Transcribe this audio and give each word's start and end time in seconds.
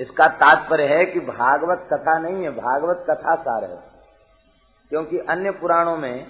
इसका 0.00 0.26
तात्पर्य 0.26 0.86
है 0.86 1.06
कि 1.06 1.20
भागवत 1.20 1.88
कथा 1.92 2.18
नहीं 2.18 2.44
है, 2.44 2.50
भागवत 2.50 3.04
कथा 3.10 3.34
सार 3.34 3.64
है। 3.64 3.82
क्योंकि 4.90 5.18
अन्य 5.18 5.50
पुराणों 5.50 5.96
में 5.96 6.26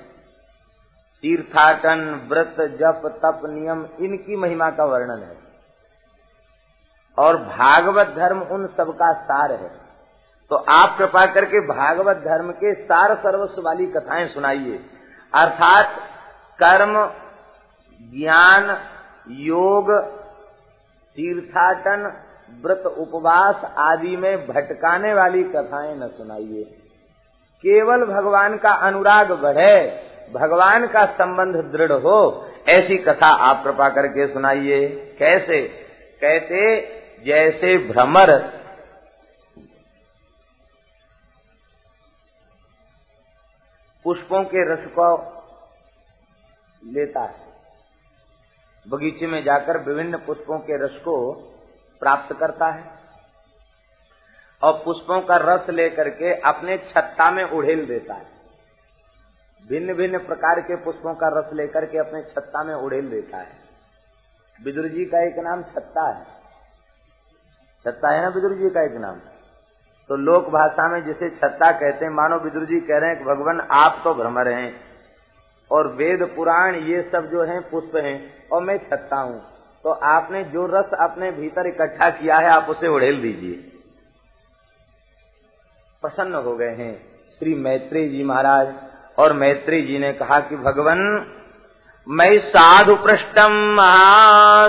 तीर्थाटन, 1.23 2.27
व्रत, 2.29 2.57
जप, 2.59 3.21
तप, 3.25 3.41
नियम, 3.45 3.89
इनकी 4.01 4.37
महिमा 4.37 4.71
का 4.71 4.85
वर्णन 4.85 5.23
है। 5.23 5.37
और 7.19 7.37
भागवत 7.37 8.07
धर्म 8.07 8.43
उन 8.43 8.67
सबका 8.67 9.13
सार 9.13 9.53
है। 9.53 9.81
तो 10.51 10.57
आप 10.57 10.99
कृपा 10.99 11.27
करके 11.27 11.61
भागवत 11.61 12.17
धर्म 12.17 12.53
के 12.53 12.75
सार 12.75 13.15
सर्वस्व 13.15 13.63
वाली 13.63 13.87
कथाएँ 13.87 14.29
सुनाइए। 14.29 14.87
अर्थात 15.35 15.87
कर्म, 16.63 17.07
ज्ञान, 18.03 18.79
योग, 19.29 19.93
तीर्थाटन 21.17 22.24
व्रत 22.51 22.87
उपवास 22.87 23.75
आदि 23.79 24.17
में 24.17 24.47
भटकाने 24.47 25.15
वाली 25.15 25.43
कथाएँ 25.45 25.97
न 25.97 26.09
सुनाइए। 26.09 26.65
केवल 27.63 28.05
भगवान 28.05 28.59
का 28.59 28.71
अनुराग 28.71 29.33
बढ़े, 29.33 30.03
भगवान 30.33 30.87
का 30.87 31.07
संबंध 31.07 31.73
दृढ़ 31.73 31.93
हो, 31.93 32.51
ऐसी 32.69 32.97
कथा 32.97 33.27
आप 33.27 33.65
कृपा 33.65 33.89
करके 33.89 34.33
सुनाइए। 34.33 35.17
कैसे? 35.19 35.63
कहते, 36.21 36.81
जैसे 37.25 37.79
भ्रमर। 37.79 38.53
पुष्पों 44.05 44.45
के 44.45 44.75
रस 44.75 44.87
को 44.99 45.17
लेता 46.87 47.21
है। 47.21 47.45
बगीचे 48.89 49.27
में 49.27 49.45
जाकर 49.45 49.79
विभिन्न 49.79 50.19
पुष्पों 50.19 50.59
के 50.59 50.85
रस 50.85 51.01
को 51.05 51.51
प्राप्त 52.03 52.37
करता 52.37 52.67
है 52.67 52.85
और 54.63 54.73
पुष्पों 54.85 55.21
का 55.21 55.37
रस 55.43 55.71
लेकर 55.71 56.09
के 56.09 56.35
अपने 56.41 56.77
छत्ता 56.79 57.31
में 57.31 57.45
उड़ेल 57.45 57.87
देता 57.87 58.15
है। 58.15 58.33
भिन्न 59.65 59.95
भिन्न 59.95 60.19
प्रकार 60.19 60.61
के 60.61 60.77
पुष्पों 60.77 61.15
का 61.15 61.29
रस 61.39 61.53
लेकर 61.53 61.87
के 61.87 61.99
अपने 61.99 62.23
छत्ता 62.23 62.63
में 62.65 62.75
उड़ेल 62.75 63.11
देता 63.11 63.37
है। 63.37 63.63
विदुर 64.61 64.89
जी 64.89 65.05
का 65.05 65.23
एक 65.23 65.39
नाम 65.39 65.63
छत्ता 65.63 66.09
है। 66.09 66.25
छत्ता 67.85 68.11
है 68.11 68.23
ना 68.23 68.29
विदुर 68.29 68.55
जी 68.55 68.71
का 68.71 68.83
एक 68.83 68.93
नाम? 68.93 69.17
तो 70.11 70.17
लोक 70.17 70.49
भाषा 70.49 70.89
में 70.89 71.05
जिसे 71.05 71.31
छत्ता 71.31 71.71
कहते 71.73 72.05
हैं, 72.05 72.13
मानो 72.13 72.39
विदुर 72.39 72.65
जी 72.65 72.81
कह 72.81 72.99
रहे 72.99 73.11
हैं 73.11 73.19
कि 73.19 73.25
भगवान 73.25 73.61
आप 73.73 74.01
तो 74.05 74.15
भ्रमर 74.15 74.49
हैं 74.49 74.75
और 75.71 75.89
वेद 75.89 76.23
पुराण 76.37 76.75
ये 76.75 77.03
सब 77.03 77.31
जो 77.31 77.45
हैं, 77.45 77.61
पुष्प 77.71 77.97
हैं 77.97 78.49
और 78.49 78.63
मैं 78.63 78.79
छत्ता 78.79 79.17
हूँ। 79.17 79.54
तो 79.85 79.91
आपने 79.91 80.45
जो 80.45 80.67
रस 80.67 80.91
अपने 81.01 81.31
भीतर 81.31 81.67
इकट्ठा 81.67 82.11
किया 82.11 82.37
है, 82.37 82.49
आप 82.49 82.67
उसे 82.69 82.89
उड़ेल 82.89 83.23
दीजिए। 83.23 83.53
प्रसन्न 86.03 86.35
हो 86.35 86.57
गए 86.57 86.75
हैं 86.75 87.07
श्री 87.39 87.55
मैत्री 87.55 88.09
जी 88.09 88.25
महाराज। 88.25 88.75
और 89.19 89.33
मैत्री 89.33 89.83
जी 89.83 89.99
ने 89.99 90.13
कहा 90.13 90.41
कि, 90.41 90.57
भगवान, 90.57 91.27
मैं 92.09 92.39
साधु 92.39 92.97
पृष्ठम 92.97 93.77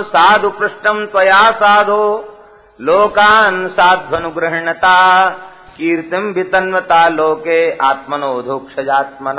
साधु 0.02 0.50
पृष्ठम 0.50 1.06
त्वया 1.06 1.50
साधो। 1.50 2.38
लोकान 2.80 3.68
साध्वनुग्रहणता 3.68 5.28
कीर्तिम 5.76 6.22
वितन्वता 6.22 7.08
लोके 7.08 7.76
आत्मनोधोक्षजात्मन। 7.76 9.38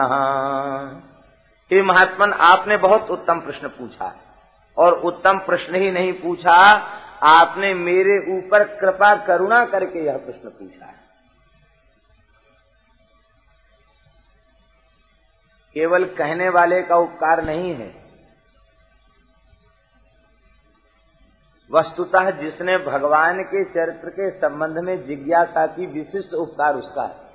हे 1.71 1.81
महात्मन, 1.81 2.33
आपने 2.33 2.77
बहुत 2.77 3.11
उत्तम 3.11 3.39
प्रश्न 3.39 3.67
पूछा 3.67 4.15
और 4.77 4.93
उत्तम 4.93 5.39
प्रश्न 5.39 5.75
ही 5.75 5.91
नहीं 5.91 6.13
पूछा। 6.13 6.53
आपने 7.23 7.73
मेरे 7.73 8.37
ऊपर 8.37 8.63
कृपा 8.63 9.15
करुणा 9.27 9.65
करके 9.65 10.05
यह 10.05 10.17
प्रश्न 10.17 10.49
पूछा 10.49 10.85
है। 10.85 10.97
केवल 15.73 16.05
कहने 16.05 16.49
वाले 16.49 16.81
का 16.81 16.95
उपकार 16.95 17.43
नहीं 17.43 17.75
है। 17.75 18.07
वस्तुतः 21.71 22.29
जिसने 22.31 22.77
भगवान 22.77 23.43
के 23.43 23.63
चरित्र 23.65 24.09
के 24.09 24.29
संबंध 24.31 24.77
में 24.77 25.05
जिज्ञासा 25.05 25.67
की 25.67 25.85
विशिष्ट 25.85 26.33
उपकार 26.33 26.75
उसका 26.75 27.03
है। 27.03 27.27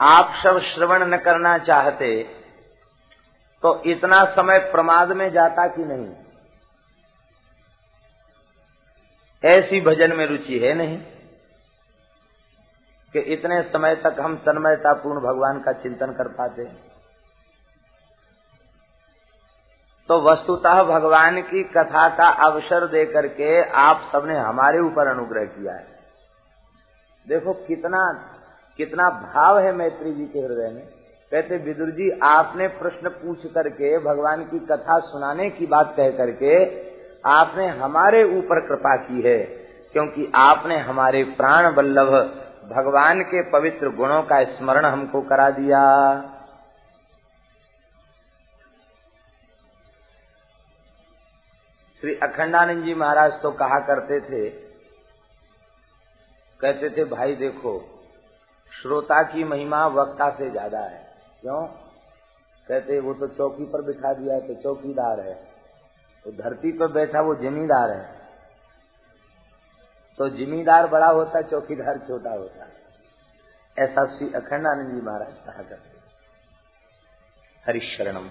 आप 0.00 0.34
सब 0.44 0.58
श्रवण 0.60 1.06
न 1.06 1.16
करना 1.16 1.58
चाहते 1.58 2.06
तो 3.66 3.82
इतना 3.82 4.24
समय 4.24 4.58
प्रमाद 4.58 5.12
में 5.12 5.32
जाता 5.32 5.66
कि 5.66 5.84
नहीं? 5.84 6.14
ऐसी 9.44 9.80
भजन 9.80 10.16
में 10.16 10.26
रुचि 10.26 10.58
है 10.58 10.74
नहीं 10.74 10.98
कि 13.12 13.18
इतने 13.18 13.62
समय 13.62 13.94
तक 13.94 14.16
हम 14.20 14.36
तन्मयतापूर्ण 14.36 15.20
भगवान 15.20 15.60
का 15.60 15.72
चिंतन 15.72 16.06
कर 16.06 16.28
पाते। 16.28 16.64
तो 20.08 20.20
वस्तुतः 20.22 20.82
भगवान 20.82 21.42
की 21.42 21.62
कथा 21.62 22.08
का 22.08 22.28
अवसर 22.28 22.86
दे 22.86 23.06
करके 23.06 23.70
आप 23.70 24.08
सबने 24.12 24.38
हमारे 24.38 24.78
ऊपर 24.78 25.08
अनुग्रह 25.08 25.44
किया 25.44 25.72
है। 25.72 25.86
देखो 27.28 27.52
कितना 27.52 28.12
कितना 28.76 29.10
भाव 29.10 29.58
है 29.58 29.72
मैत्री 29.72 30.12
जी 30.12 30.26
के 30.26 30.38
हृदय 30.38 30.70
में। 30.70 30.95
कहते, 31.32 31.56
विदुर 31.58 31.90
जी, 31.90 32.10
आपने 32.24 32.66
प्रश्न 32.74 33.08
पूछ 33.12 33.46
करके, 33.46 33.98
भगवान 34.00 34.44
की 34.44 34.58
कथा 34.66 34.98
सुनाने 35.02 35.48
की 35.50 35.66
बात 35.66 35.94
कह 35.96 36.10
करके, 36.16 36.52
आपने 37.28 37.66
हमारे 37.78 38.22
ऊपर 38.34 38.60
कृपा 38.66 38.94
की 38.98 39.22
है, 39.22 39.38
क्योंकि 39.94 40.30
आपने 40.36 40.78
हमारे 40.80 41.22
प्राण 41.36 41.74
बल्लभ 41.74 42.12
भगवान 42.68 43.22
के 43.24 43.42
पवित्र 43.50 43.88
गुणों 43.96 44.22
का 44.22 44.42
स्मरण 44.50 44.84
हमको 44.84 45.20
करा 45.22 45.48
दिया। 45.50 45.82
श्री 52.02 52.14
अखंडानंद 52.22 52.84
जी 52.84 52.94
महाराज 52.94 53.32
तो 53.42 53.50
कहा 53.54 53.78
करते 53.86 54.20
थे, 54.20 54.48
कहते 56.60 56.90
थे, 56.90 57.04
भाई 57.06 57.34
देखो, 57.36 57.78
श्रोता 58.72 59.22
की 59.24 59.44
महिमा 59.44 59.86
वक्ता 59.92 60.30
से 60.30 60.50
ज़्यादा 60.50 60.78
है। 60.80 61.04
क्यों? 61.40 61.66
कहते, 62.68 63.00
वो 63.00 63.14
तो 63.14 63.26
चौकी 63.26 63.64
पर 63.64 63.82
बिठा 63.82 64.12
दिया 64.12 64.34
है 64.34 64.46
तो 64.46 64.54
चौकीदार 64.54 65.20
है। 65.20 65.34
तो 66.24 66.32
धरती 66.32 66.72
पर 66.72 66.86
बैठा, 66.86 67.20
वो 67.20 67.34
जमींदार 67.34 67.90
है। 67.90 68.16
तो 70.18 70.28
जिमीदार 70.28 70.86
बड़ा 70.86 71.06
होता, 71.06 71.42
चौकीदार 71.42 71.98
छोटा 71.98 72.30
होता। 72.30 72.64
है 72.64 72.76
ऐसा 73.78 74.04
श्री 74.04 74.32
अखंडानंद 74.32 74.94
जी 74.94 75.00
महाराज 75.00 75.34
कहा 75.46 75.62
करते 75.62 75.96
हरिशरणम। 77.66 78.28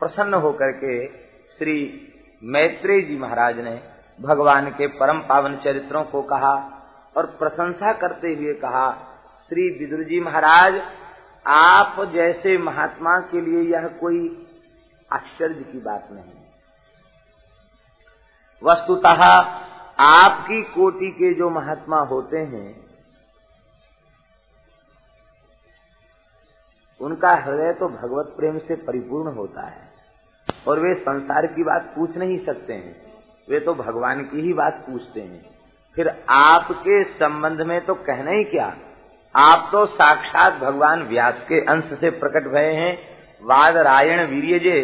प्रसन्न 0.00 0.34
होकर 0.34 0.72
के 0.72 1.06
श्री 1.58 1.74
मैत्रेय 2.42 3.02
जी 3.02 3.16
महाराज 3.16 3.58
ने 3.58 3.82
भगवान 4.20 4.70
के 4.70 4.86
परम 4.86 5.20
पावन 5.20 5.56
चरित्रों 5.56 6.04
को 6.04 6.22
कहा 6.22 6.54
और 7.16 7.26
प्रशंसा 7.26 7.92
करते 7.92 8.28
हुए 8.28 8.54
कहा, 8.54 8.92
श्री 9.48 9.78
विदुर 9.78 10.04
जी 10.04 10.20
महाराज 10.20 10.74
आप 11.46 11.96
जैसे 12.12 12.56
महात्मा 12.58 13.18
के 13.30 13.40
लिए 13.40 13.62
यह 13.72 13.86
कोई 14.00 14.48
आश्चर्य 15.12 15.62
की 15.62 15.78
बात 15.78 16.08
नहीं। 16.12 16.40
वस्तुतः 18.62 19.22
आपकी 19.98 20.62
कोटि 20.62 21.10
के 21.10 21.32
जो 21.34 21.50
महात्मा 21.50 22.00
होते 22.00 22.38
हैं, 22.38 22.80
उनका 27.00 27.34
हृदय 27.34 27.72
तो 27.72 27.88
भगवत 27.88 28.34
प्रेम 28.36 28.58
से 28.58 28.74
परिपूर्ण 28.76 29.34
होता 29.34 29.62
है 29.62 29.90
और 30.68 30.80
वे 30.80 30.94
संसार 30.94 31.46
की 31.46 31.62
बात 31.62 31.92
पूछ 31.96 32.16
नहीं 32.16 32.38
सकते 32.44 32.72
हैं। 32.72 33.12
वे 33.48 33.60
तो 33.60 33.74
भगवान 33.74 34.24
की 34.24 34.40
ही 34.40 34.52
बात 34.52 34.84
पूछते 34.86 35.20
हैं। 35.20 35.44
फिर 35.96 36.08
आपके 36.30 37.02
संबंध 37.04 37.60
में 37.60 37.80
तो 37.86 37.94
कहना 37.94 38.30
ही 38.30 38.44
क्या? 38.44 38.76
आप 39.34 39.68
तो 39.72 39.84
साक्षात 39.86 40.52
भगवान 40.52 41.02
व्यास 41.02 41.44
के 41.48 41.60
अंश 41.64 41.84
से 41.84 42.10
प्रकट 42.10 42.48
भये 42.48 42.72
हैं। 42.72 42.98
वाद 43.42 43.76
रायण 43.76 44.26
वीर्यजे 44.26 44.80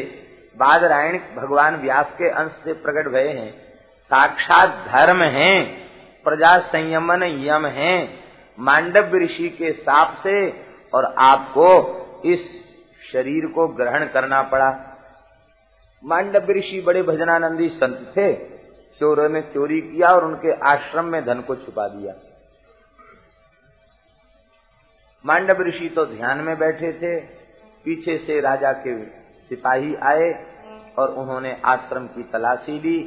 वाद 0.56 0.84
रायण 0.84 1.18
भगवान 1.36 1.76
व्यास 1.76 2.06
के 2.12 2.30
अंश 2.30 2.52
से 2.64 2.72
प्रकट 2.72 3.10
भये 3.12 3.28
हैं। 3.28 3.50
साक्षात 4.10 4.68
धर्म 4.68 5.22
है, 5.22 5.62
प्रजा 6.24 6.58
संयमन 6.58 7.22
यम 7.22 7.66
है। 7.66 8.08
मांडव 8.58 9.16
ऋषि 9.16 9.48
के 9.48 9.72
साप 9.72 10.16
से 10.22 10.48
और 10.94 11.14
आपको 11.18 11.68
इस 12.24 12.40
शरीर 13.12 13.46
को 13.46 13.68
ग्रहण 13.68 14.06
करना 14.06 14.42
पड़ा। 14.42 14.70
मांडव 16.04 16.50
ऋषि 16.50 16.80
बड़े 16.86 17.02
भजनानंदी 17.02 17.68
संत 17.68 18.12
थे, 18.16 18.32
चोरों 19.00 19.28
ने 19.28 19.40
चोरी 19.40 19.80
किया 19.80 20.08
और 20.08 20.24
उनके 20.24 20.52
आश्रम 20.68 21.04
में 21.04 21.24
धन 21.24 21.40
को 21.40 21.54
छुपा 21.56 21.88
दिया। 21.88 22.14
मांडव 25.24 25.62
ऋषि 25.62 25.88
तो 25.88 26.04
ध्यान 26.06 26.38
में 26.38 26.56
बैठे 26.58 26.92
थे, 26.92 27.18
पीछे 27.86 28.16
से 28.18 28.40
राजा 28.40 28.72
के 28.84 28.94
सिपाही 29.50 29.94
आए 30.04 30.30
और 30.98 31.14
उन्होंने 31.14 31.56
आश्रम 31.66 32.06
की 32.06 32.22
तलाशी 32.32 32.78
ली 32.80 32.98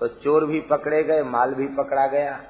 तो 0.00 0.08
चोर 0.08 0.44
भी 0.46 0.60
पकड़े 0.60 1.02
गए, 1.02 1.22
माल 1.24 1.54
भी 1.54 1.66
पकड़ा 1.76 2.06
गया। 2.06 2.40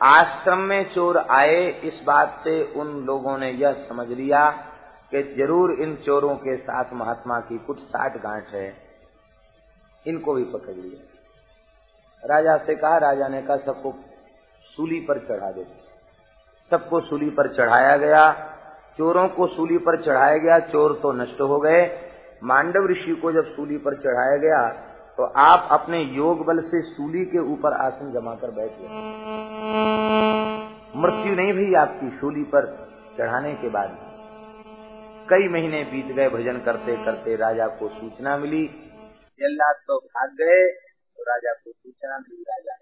आश्रम 0.00 0.58
में 0.58 0.92
चोर 0.92 1.18
आए, 1.18 1.66
इस 1.84 2.02
बात 2.06 2.40
से 2.44 2.62
उन 2.74 2.92
लोगों 3.06 3.36
ने 3.38 3.50
यह 3.52 3.72
समझ 3.88 4.06
लिया 4.08 4.48
कि 5.12 5.22
ज़रूर 5.36 5.72
इन 5.82 5.94
चोरों 5.96 6.34
के 6.36 6.56
साथ 6.56 6.92
महात्मा 6.94 7.38
की 7.40 7.58
कुछ 7.58 7.78
साठ 7.80 8.16
गांठ 8.22 8.48
है। 8.48 8.72
इनको 10.04 10.34
भी 10.34 10.44
पकड़ 10.44 10.74
लिया। 10.74 12.26
राजा 12.26 12.56
से 12.56 12.74
कहा, 12.74 12.96
राजा 12.98 13.28
ने 13.28 13.42
कहा, 13.42 13.56
सबको 13.56 13.94
सूली 14.76 15.00
पर 15.00 15.18
चढ़ा 15.18 15.50
दे 15.52 15.64
सबको 16.70 17.00
सूली 17.02 17.30
पर 17.30 17.48
चढ़ाया 17.54 17.96
गया। 17.98 18.30
चोरों 18.98 19.28
को 19.30 19.46
सूली 19.48 19.78
पर 19.80 20.00
चढ़ाया 20.02 20.36
गया, 20.38 20.58
चोर 20.60 20.98
तो 21.02 21.12
नष्ट 21.14 21.40
हो 21.42 21.58
गए। 21.60 21.80
मांडव 22.42 22.86
ऋषि 22.90 23.14
को 23.22 23.32
जब 23.32 23.54
सूली 23.56 23.76
पर 23.78 23.94
चढ़ाया 23.98 24.36
गया 24.38 24.60
तो 25.18 25.24
आप 25.38 25.68
अपने 25.72 25.98
योग 26.16 26.44
बल 26.46 26.60
से 26.62 26.80
सूली 26.84 27.24
के 27.26 27.38
ऊपर 27.52 27.72
आसन 27.76 28.12
जमा 28.12 28.34
कर 28.34 28.50
बैठ। 28.50 28.70
गए 28.72 28.88
मृत्यु 30.96 31.34
नहीं 31.34 31.52
भई 31.52 31.74
आपकी 31.76 32.08
सूली 32.18 32.44
पर 32.54 32.66
चढ़ाने 33.18 33.52
के 33.54 33.68
बाद। 33.70 33.96
कई 35.28 35.48
महीने 35.48 35.82
बीत 35.84 36.06
गए, 36.06 36.28
भजन 36.28 36.60
करते 36.60 36.96
करते 37.04 37.34
राजा 37.36 37.66
को 37.74 37.88
सूचना 37.90 38.36
मिली। 38.38 38.64
जल्लाद 39.40 39.76
तो 39.88 39.98
भाग 39.98 40.30
गए 40.34 40.66
तो 40.66 41.22
राजा 41.24 41.52
को 41.54 41.70
सूचना 41.72 42.18
मिली, 42.18 42.42
राजा 42.44 42.74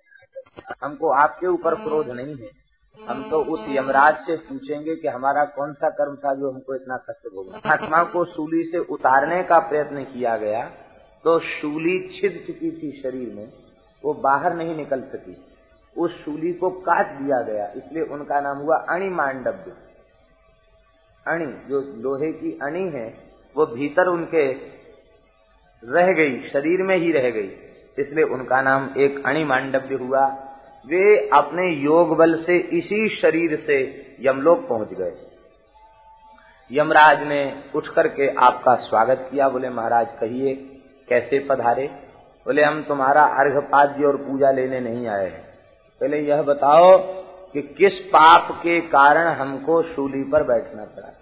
हमको 0.83 1.11
आपके 1.17 1.47
ऊपर 1.49 1.75
क्रोध 1.77 2.11
नहीं 2.13 2.37
है। 2.37 2.51
हम 2.99 3.23
तो 3.31 3.43
उस 3.45 3.65
यमराज 3.69 4.15
से 4.27 4.37
पूछेंगे 4.39 4.95
कि 4.97 5.09
हमारा 5.09 5.45
कौन 5.55 5.73
सा 5.73 5.89
कर्म 5.91 6.17
था 6.17 6.35
जो 6.35 6.51
हमको 6.51 6.75
इतना 6.75 6.97
कष्ट 7.09 7.29
भोगना 7.35 7.71
आत्मा 7.73 8.03
को 8.05 8.25
सूली 8.27 8.63
से 8.65 8.79
उतारने 8.89 9.43
का 9.43 9.59
प्रयत्न 9.69 10.05
किया 10.05 10.37
गया 10.37 10.63
तो 11.25 11.39
शूली 11.41 11.99
छिद 12.11 12.43
चुकी 12.47 12.71
थी 12.73 12.91
शरीर 13.03 13.33
में, 13.35 13.53
वो 14.05 14.15
बाहर 14.15 14.55
नहीं 14.55 14.75
निकल 14.77 15.01
सकी। 15.05 15.37
उस 15.97 16.13
शूली 16.25 16.53
को 16.53 16.71
काट 16.71 17.07
दिया 17.13 17.41
गया, 17.43 17.67
इसलिए 17.77 18.03
उनका 18.05 18.41
नाम 18.41 18.59
हुआ 18.59 18.77
अणि 18.89 19.09
मांडव्य 19.11 19.73
अणि, 21.27 21.47
जो 21.69 21.81
लोहे 22.03 22.33
की 22.33 22.59
अणि 22.63 22.83
है, 22.91 23.07
वो 23.57 23.67
भीतर 23.67 24.09
उनके 24.09 24.45
रह 25.83 26.13
गई, 26.13 26.39
शरीर 26.49 26.83
में 26.83 26.97
ही 26.97 27.13
रह 27.13 27.31
गई, 27.31 27.51
इसलिए 27.99 28.25
उनका 28.25 28.61
नाम 28.63 28.89
एक 28.97 29.23
अणि 29.27 29.45
मांडव्य 29.45 29.95
हुआ। 29.97 30.27
वे 30.87 31.29
अपने 31.29 31.75
योग 31.75 32.17
बल 32.17 32.45
से 32.45 32.59
इसी 32.59 33.17
शरीर 33.17 33.57
से 33.57 34.07
यमलोक 34.21 34.69
पहुँच 34.69 34.89
गए। 34.89 35.17
यमराज 36.73 37.23
ने 37.23 37.65
उठ 37.75 37.89
करके 37.89 38.35
आपका 38.35 38.75
स्वागत 38.75 39.29
किया। 39.31 39.49
बोले, 39.49 39.69
महाराज, 39.69 40.09
कहिए, 40.13 40.55
कैसे 41.09 41.39
पधारे? 41.39 41.87
बोले, 42.47 42.63
हम 42.63 42.83
तुम्हारा 42.83 43.23
अर्घपाद्य 43.23 44.05
और 44.05 44.17
पूजा 44.17 44.51
लेने 44.51 44.81
नहीं 44.81 45.07
आए 45.07 45.31
हैं। 45.31 45.49
पहले 46.01 46.21
यह 46.21 46.43
बताओ 46.43 46.99
कि 47.53 47.63
किस 47.63 47.99
पाप 47.99 48.53
के 48.53 48.81
कारण 48.81 49.29
हमको 49.29 49.83
शूली 49.83 50.25
पर 50.25 50.43
बैठना 50.43 50.85
पड़ा? 50.85 51.13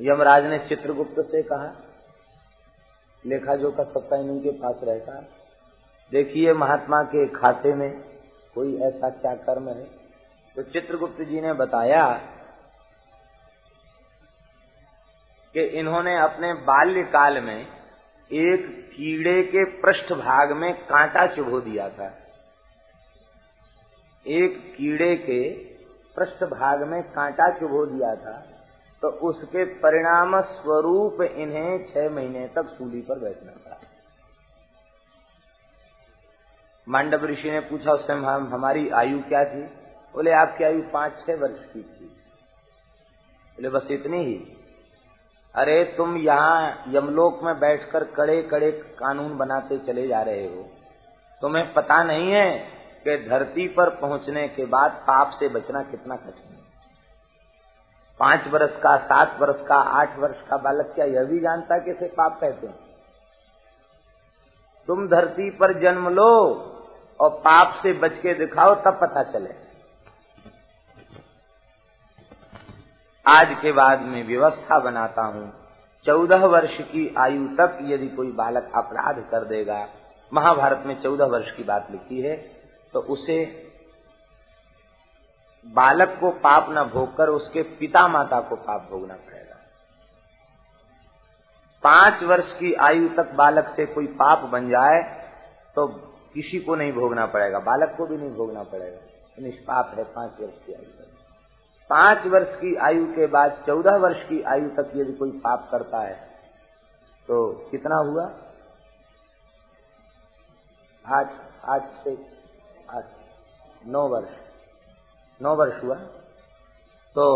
यमराज 0.00 0.44
ने 0.44 0.58
चित्रगुप्त 0.58 1.14
से 1.18 1.42
कहा 1.42 1.87
लेखा 3.26 3.56
जोखा 3.56 3.82
सबका 3.82 4.16
इन्हीं 4.16 4.40
के 4.40 4.50
पास 4.50 4.80
रहता 4.82 5.18
है। 5.18 5.28
देखिए 6.12 6.52
महात्मा 6.52 7.02
के 7.02 7.26
खाते 7.26 7.74
में 7.74 8.00
कोई 8.54 8.80
ऐसा 8.80 9.10
क्या 9.10 9.34
कर्म 9.34 9.68
है? 9.68 9.84
तो 10.56 10.62
चित्रगुप्त 10.62 11.22
जी 11.22 11.40
ने 11.40 11.52
बताया 11.52 12.12
कि 15.54 15.62
इन्होंने 15.62 16.18
अपने 16.18 16.52
बाल्यकाल 16.52 17.40
में 17.40 17.66
एक 18.32 18.90
कीड़े 18.96 19.42
के 19.42 19.64
पृष्ठ 19.64 20.12
भाग 20.12 20.52
में 20.52 20.74
कांटा 20.74 21.26
चुभो 21.26 21.60
दिया 21.60 21.88
था। 21.88 22.18
एक 24.26 24.74
कीड़े 24.76 25.16
के 25.16 25.54
पृष्ठ 26.16 26.44
भाग 26.44 26.82
में 26.82 27.02
कांटा 27.02 27.50
चुभो 27.58 27.86
दिया 27.86 28.14
था। 28.14 28.57
तो 29.02 29.08
उसके 29.08 29.64
परिणाम 29.64 30.40
स्वरूप 30.40 31.22
इन्हें 31.22 31.84
छह 31.84 32.10
महीने 32.10 32.48
तक 32.48 32.66
सूली 32.66 33.00
पर 33.00 33.18
बैठना 33.18 33.52
पड़ा। 33.52 33.80
मांडव 36.88 37.24
ऋषि 37.24 37.50
ने 37.50 37.60
पूछा 37.60 37.92
उससे 37.92 38.12
हम, 38.12 38.24
हमारी 38.24 38.88
आयु 38.88 39.18
क्या 39.18 39.44
थी? 39.44 39.62
बोले, 40.12 40.30
आपकी 40.30 40.64
आयु 40.64 40.82
पाँच, 40.92 41.12
छह 41.26 41.36
वर्ष 41.36 41.72
की 41.72 41.80
थी। 41.80 42.04
बोले, 43.56 43.68
बस 43.68 43.88
इतनी 43.90 44.24
ही? 44.24 44.56
अरे, 45.54 45.84
तुम 45.84 46.16
यहाँ 46.16 46.84
यमलोक 46.88 47.42
में 47.42 47.60
बैठकर 47.60 48.04
कड़े 48.04 48.42
कड़े 48.42 48.72
कानून 48.72 49.38
बनाते 49.38 49.78
चले 49.78 50.08
जा 50.08 50.22
रहे 50.22 50.46
हो। 50.46 50.70
तुम्हें 51.40 51.74
पता 51.74 52.02
नहीं 52.02 52.32
है 52.32 52.58
कि 53.04 53.28
धरती 53.28 53.68
पर 53.68 53.90
पहुँचने 53.90 54.48
के 54.48 54.64
बाद 54.64 54.90
पाप 54.90 55.30
से 55.30 55.48
बचना 55.48 55.82
कितना 55.82 56.16
कठिन 56.16 56.52
है। 56.52 56.57
पाँच 58.20 58.46
वर्ष 58.48 58.76
का, 58.76 58.96
सात 58.98 59.36
वर्ष 59.40 59.60
का, 59.66 59.74
आठ 59.74 60.18
वर्ष 60.18 60.40
का 60.48 60.56
बालक 60.56 60.92
क्या 60.94 61.04
यह 61.04 61.24
भी 61.24 61.38
जानता 61.40 61.78
कैसे 61.78 62.06
पाप 62.08 62.40
कहते 62.40 62.66
हैं? 62.66 62.74
तुम 64.88 65.06
धरती 65.08 65.50
पर 65.50 65.78
जन्म 65.80 66.08
लो 66.08 66.30
और 67.20 67.30
पाप 67.38 67.78
से 67.82 67.92
बच 67.92 68.18
के 68.18 68.34
दिखाओ, 68.34 68.74
तब 68.74 68.98
पता 69.00 69.22
चले। 69.22 69.54
आज 73.26 73.56
के 73.62 73.72
बाद 73.72 74.02
में 74.02 74.26
व्यवस्था 74.26 74.78
बनाता 74.78 75.22
हूँ। 75.22 75.52
चौदह 76.06 76.44
वर्ष 76.46 76.76
की 76.82 77.14
आयु 77.18 77.46
तक 77.56 77.78
यदि 77.82 78.08
कोई 78.08 78.30
बालक 78.32 78.70
अपराध 78.74 79.18
कर 79.30 79.44
देगा, 79.44 79.86
महाभारत 80.32 80.82
में 80.86 81.00
चौदह 81.02 81.26
वर्ष 81.26 81.50
की 81.50 81.64
बात 81.64 81.90
लिखी 81.90 82.20
है 82.20 82.36
तो 82.94 83.00
उसे 83.08 83.44
बालक 85.66 86.16
को 86.20 86.30
पाप 86.40 86.66
न 86.70 86.82
भोगकर 86.90 87.28
उसके 87.30 87.62
पिता 87.78 88.06
माता 88.08 88.40
को 88.40 88.56
पाप 88.56 88.88
भोगना 88.90 89.14
पड़ेगा। 89.16 89.56
पाँच 91.84 92.22
वर्ष 92.22 92.52
की 92.52 92.72
आयु 92.82 93.08
तक 93.16 93.32
बालक 93.34 93.72
से 93.76 93.86
कोई 93.86 94.06
पाप 94.16 94.44
बन 94.50 94.68
जाए 94.68 95.02
तो 95.76 95.86
किसी 96.34 96.58
को 96.60 96.74
नहीं 96.74 96.92
भोगना 96.92 97.26
पड़ेगा, 97.26 97.58
बालक 97.60 97.94
को 97.96 98.06
भी 98.06 98.16
नहीं 98.16 98.30
भोगना 98.32 98.62
पड़ेगा। 98.64 98.98
निष्पाप 99.38 99.94
है 99.98 100.04
पाँच 100.04 100.40
वर्ष 100.40 100.64
की 100.66 100.72
आयु 100.72 100.84
तक। 100.84 101.06
पाँच 101.90 102.26
वर्ष 102.26 102.54
की 102.56 102.74
आयु 102.86 103.04
के 103.12 103.26
बाद 103.28 103.62
चौदह 103.66 103.96
वर्ष 103.98 104.22
की 104.28 104.40
आयु 104.52 104.68
तक 104.72 104.92
यदि 104.96 105.12
कोई 105.12 105.30
पाप 105.40 105.68
करता 105.70 106.00
है 106.00 106.14
तो 107.28 107.46
कितना 107.70 107.96
हुआ? 108.02 108.24
आठ 111.04 111.32
आठ 111.66 111.86
से 112.04 112.12
आठ, 112.90 113.04
नौ 113.86 114.06
वर्ष। 114.08 114.47
नौ 115.40 115.54
वर्ष 115.54 115.82
हुआ। 115.84 115.94
तो 117.14 117.26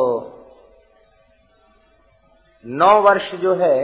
नौ 2.66 3.00
वर्ष 3.00 3.35
जो 3.35 3.54
है, 3.54 3.76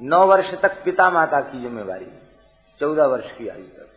नौ 0.00 0.26
वर्ष 0.26 0.54
तक 0.62 0.82
पिता 0.84 1.10
माता 1.10 1.40
की 1.40 1.60
जिम्मेवारी, 1.60 2.10
चौदह 2.80 3.06
वर्ष 3.06 3.32
की 3.32 3.48
आयु 3.48 3.64
तक। 3.64 3.88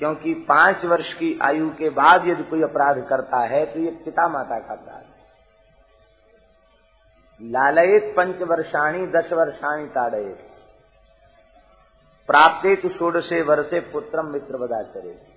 क्योंकि 0.00 0.34
पाँच 0.48 0.84
वर्ष 0.84 1.12
की 1.14 1.38
आयु 1.42 1.70
के 1.70 1.90
बाद 1.90 2.26
यदि 2.26 2.42
कोई 2.42 2.62
अपराध 2.62 3.06
करता 3.08 3.38
है 3.44 3.64
तो 3.66 3.80
ये 3.80 3.90
पिता 4.04 4.28
माता 4.28 4.58
का 4.58 4.74
अपराध 4.74 5.02
है। 5.02 5.16
लालयित 7.40 8.14
पंच 8.16 8.42
वर्षाणी 8.42 9.06
दस 9.06 9.32
वर्षाणी 9.32 9.86
ताड़े 9.86 10.24
प्राप्ते 12.28 12.76
षोडशे 12.88 13.42
वर्षे 13.42 13.80
पुत्रम 13.80 14.26
मित्र 14.26 14.56
बदाचरे 14.56 15.35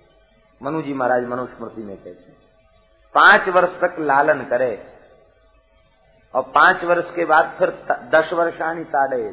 मनु 0.62 0.82
जी 0.82 0.94
महाराज 0.94 1.26
मनुस्मृति 1.26 1.82
में 1.82 1.96
कहते 1.96 2.10
हैं। 2.10 2.36
पाँच 3.14 3.48
वर्ष 3.48 3.80
तक 3.80 3.96
लालन 4.00 4.40
करे 4.44 4.86
और 6.34 6.42
पाँच 6.42 6.84
वर्ष 6.84 7.14
के 7.14 7.24
बाद 7.24 7.54
फिर 7.58 7.70
दस 8.14 8.32
वर्षाणी 8.32 8.84
ताड़े। 8.84 9.30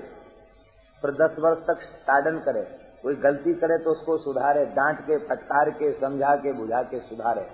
फिर 1.03 1.11
दस 1.11 1.35
वर्ष 1.39 1.57
तक 1.57 1.83
ताड़न 2.07 2.39
करे। 2.39 2.61
कोई 3.03 3.15
गलती 3.15 3.53
करे 3.53 3.77
तो 3.77 3.91
उसको 3.91 4.17
सुधारे, 4.17 4.65
डांट 4.65 4.99
के, 4.99 5.17
फटकार 5.17 5.69
के, 5.69 5.91
समझा 5.99 6.35
के, 6.35 6.53
बुझा 6.53 6.81
के 6.83 6.99
सुधारे। 6.99 7.47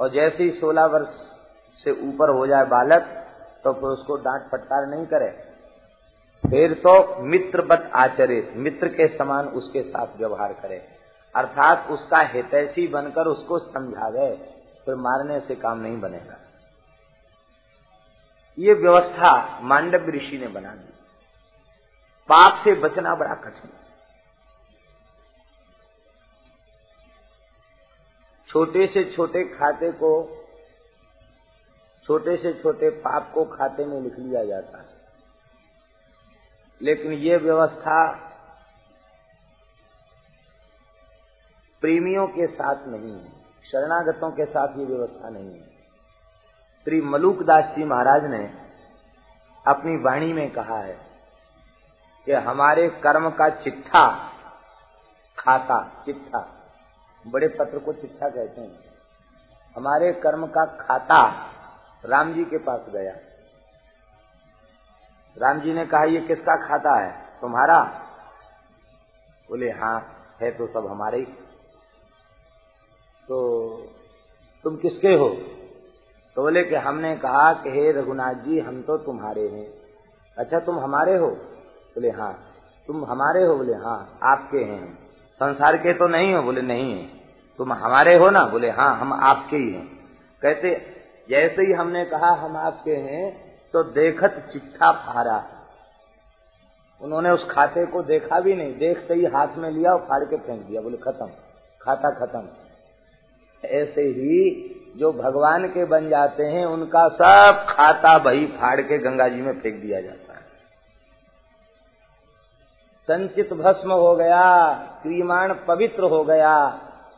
और 0.00 0.10
जैसे 0.10 0.42
ही 0.42 0.50
सोलह 0.50 0.84
वर्ष 0.84 1.08
से 1.84 1.90
ऊपर 2.08 2.30
हो 2.30 2.46
जाए 2.46 2.64
बालक 2.64 3.02
तो 3.64 3.72
फिर 3.72 3.88
उसको 3.88 4.16
डांट 4.16 4.42
फटकार 4.42 4.86
नहीं 4.86 5.06
करे। 5.06 5.28
फिर 6.44 6.74
तो 6.74 7.22
मित्र 7.22 7.62
मित्रवत 7.62 7.90
आचरित, 7.94 8.52
मित्र 8.56 8.88
के 8.88 9.06
समान 9.18 9.48
उसके 9.48 9.82
साथ 9.82 10.18
व्यवहार 10.18 10.52
करे। 10.52 10.93
अर्थात 11.36 11.90
उसका 11.90 12.18
हितैषी 12.18 12.88
बनकर 12.88 13.26
उसको 13.26 13.58
समझा 13.58 14.10
गए 14.10 14.36
फिर 14.84 14.94
मारने 14.94 15.40
से 15.40 15.54
काम 15.54 15.78
नहीं 15.78 16.00
बनेगा। 16.00 16.36
ये 18.58 18.74
व्यवस्था 18.74 19.60
मांडव 19.60 20.08
ऋषि 20.08 20.38
ने 20.38 20.48
बना 20.48 20.74
दी। 20.74 20.92
पाप 22.28 22.64
से 22.64 22.74
बचना 22.74 23.14
बड़ा 23.14 23.34
कठिन। 23.34 23.70
छोटे 28.48 28.86
से 28.86 29.12
छोटे 29.16 29.44
खाते 29.44 29.92
को, 29.92 30.42
छोटे 32.04 32.36
से 32.36 32.52
छोटे 32.62 32.90
पाप 32.90 33.32
को 33.34 33.44
खाते 33.44 33.84
में 33.84 34.00
लिख 34.00 34.18
लिया 34.18 34.44
जाता 34.44 34.78
है। 34.78 34.88
लेकिन 36.82 37.12
ये 37.12 37.36
व्यवस्था 37.36 38.30
प्रेमियों 41.84 42.26
के 42.26 42.46
साथ 42.46 42.86
नहीं 42.86 43.12
है, 43.12 43.32
शरणागतों 43.64 44.30
के 44.30 44.44
साथ 44.44 44.78
ये 44.78 44.84
व्यवस्था 44.84 45.28
नहीं 45.28 45.54
है। 45.54 45.66
श्री 46.86 47.00
मलूक 47.00 47.42
दास 47.42 47.64
जी 47.64 47.84
महाराज 47.84 48.24
ने 48.24 48.38
अपनी 49.66 49.96
वाणी 49.96 50.32
में 50.32 50.50
कहा 50.52 50.78
है 50.78 50.96
कि 52.26 52.32
हमारे 52.32 52.88
कर्म 52.88 53.30
का 53.30 53.48
चिट्ठा 53.48 54.06
खाता, 55.38 56.02
चिट्ठा, 56.04 56.40
बड़े 57.24 57.48
पत्र 57.48 57.78
को 57.78 57.92
चिट्ठा 57.92 58.28
कहते 58.28 58.60
हैं। 58.60 58.80
हमारे 59.76 60.12
कर्म 60.12 60.46
का 60.46 60.64
खाता 60.80 61.22
राम 62.04 62.34
जी 62.34 62.44
के 62.44 62.58
पास 62.58 62.80
गया। 62.88 63.14
राम 65.36 65.60
जी 65.60 65.72
ने 65.72 65.86
कहा, 65.86 66.04
ये 66.04 66.20
किसका 66.20 66.56
खाता 66.68 66.98
है? 67.00 67.12
तुम्हारा? 67.40 67.82
बोले 69.48 69.70
हाँ 69.70 69.98
है 70.42 70.50
तो 70.50 70.66
सब 70.66 70.86
हमारे 70.90 71.18
ही। 71.18 71.43
तो 73.28 73.68
तुम 74.64 74.76
किसके 74.76 75.08
हो? 75.08 75.28
तो 76.36 76.42
बोले 76.42 76.64
कि 76.64 76.74
हमने 76.74 77.16
कहा 77.16 77.52
कि 77.52 77.70
हे 77.70 77.92
रघुनाथ 77.92 78.34
जी, 78.34 78.58
हम 78.60 78.82
तो 78.82 78.96
तुम्हारे 78.96 79.48
हैं। 79.48 79.72
अच्छा 80.38 80.60
तुम 80.60 80.78
हमारे 80.78 81.16
हो? 81.16 81.28
बोले 81.28 82.10
हाँ। 82.10 82.52
तुम 82.86 83.04
हमारे 83.04 83.44
हो? 83.44 83.56
बोले 83.56 83.74
हाँ। 83.74 84.18
आपके 84.22 84.58
हैं। 84.58 84.98
संसार 85.34 85.76
के 85.76 85.94
तो 85.94 86.06
नहीं 86.06 86.34
हो? 86.34 86.42
बोले, 86.42 86.62
नहीं 86.62 86.92
है। 86.92 87.06
तुम 87.58 87.72
हमारे 87.72 88.16
हो 88.16 88.30
ना? 88.30 88.44
बोले 88.44 88.70
हाँ 88.70 88.98
हम 88.98 89.12
आपके 89.12 89.56
ही 89.56 89.72
हैं। 89.72 89.86
कहते, 90.42 90.86
जैसे 91.28 91.62
ही 91.62 91.72
हमने 91.72 92.04
कहा 92.04 92.30
हम 92.30 92.56
आपके 92.56 92.92
हैं 92.92 93.54
तो 93.72 93.82
देखत 93.82 94.50
चिट्ठा 94.52 94.92
फारा। 94.92 95.44
उन्होंने 97.02 97.30
उस 97.30 97.50
खाते 97.50 97.86
को 97.86 98.02
देखा 98.02 98.40
भी 98.40 98.54
नहीं। 98.54 98.78
देखते 98.78 99.14
ही 99.14 99.24
हाथ 99.24 99.48
में 99.56 99.70
लिया 99.70 99.92
और 99.92 100.00
फाड़ 100.00 100.24
के 100.24 100.36
फेंक 100.36 100.66
दिया। 100.66 100.80
बोले, 100.80 100.96
खत्म। 100.96 101.26
खाता 101.82 102.10
खत्म। 102.10 102.63
ऐसे 103.64 104.02
ही 104.02 104.70
जो 104.96 105.12
भगवान 105.12 105.68
के 105.68 105.84
बन 105.84 106.08
जाते 106.08 106.42
हैं, 106.42 106.66
उनका 106.66 107.08
सब 107.08 107.66
खाता 107.68 108.18
बही 108.18 108.46
फाड़ 108.46 108.80
के 108.80 108.98
गंगा 108.98 109.28
जी 109.28 109.42
में 109.42 109.60
फेंक 109.60 109.82
दिया 109.82 110.00
जाता 110.00 110.32
है। 110.32 110.40
संचित 113.02 113.52
भस्म 113.52 113.92
हो 113.92 114.16
गया 114.16 114.72
क्रीमाण 115.02 115.54
पवित्र 115.54 116.02
हो 116.02 116.24
गया, 116.24 116.68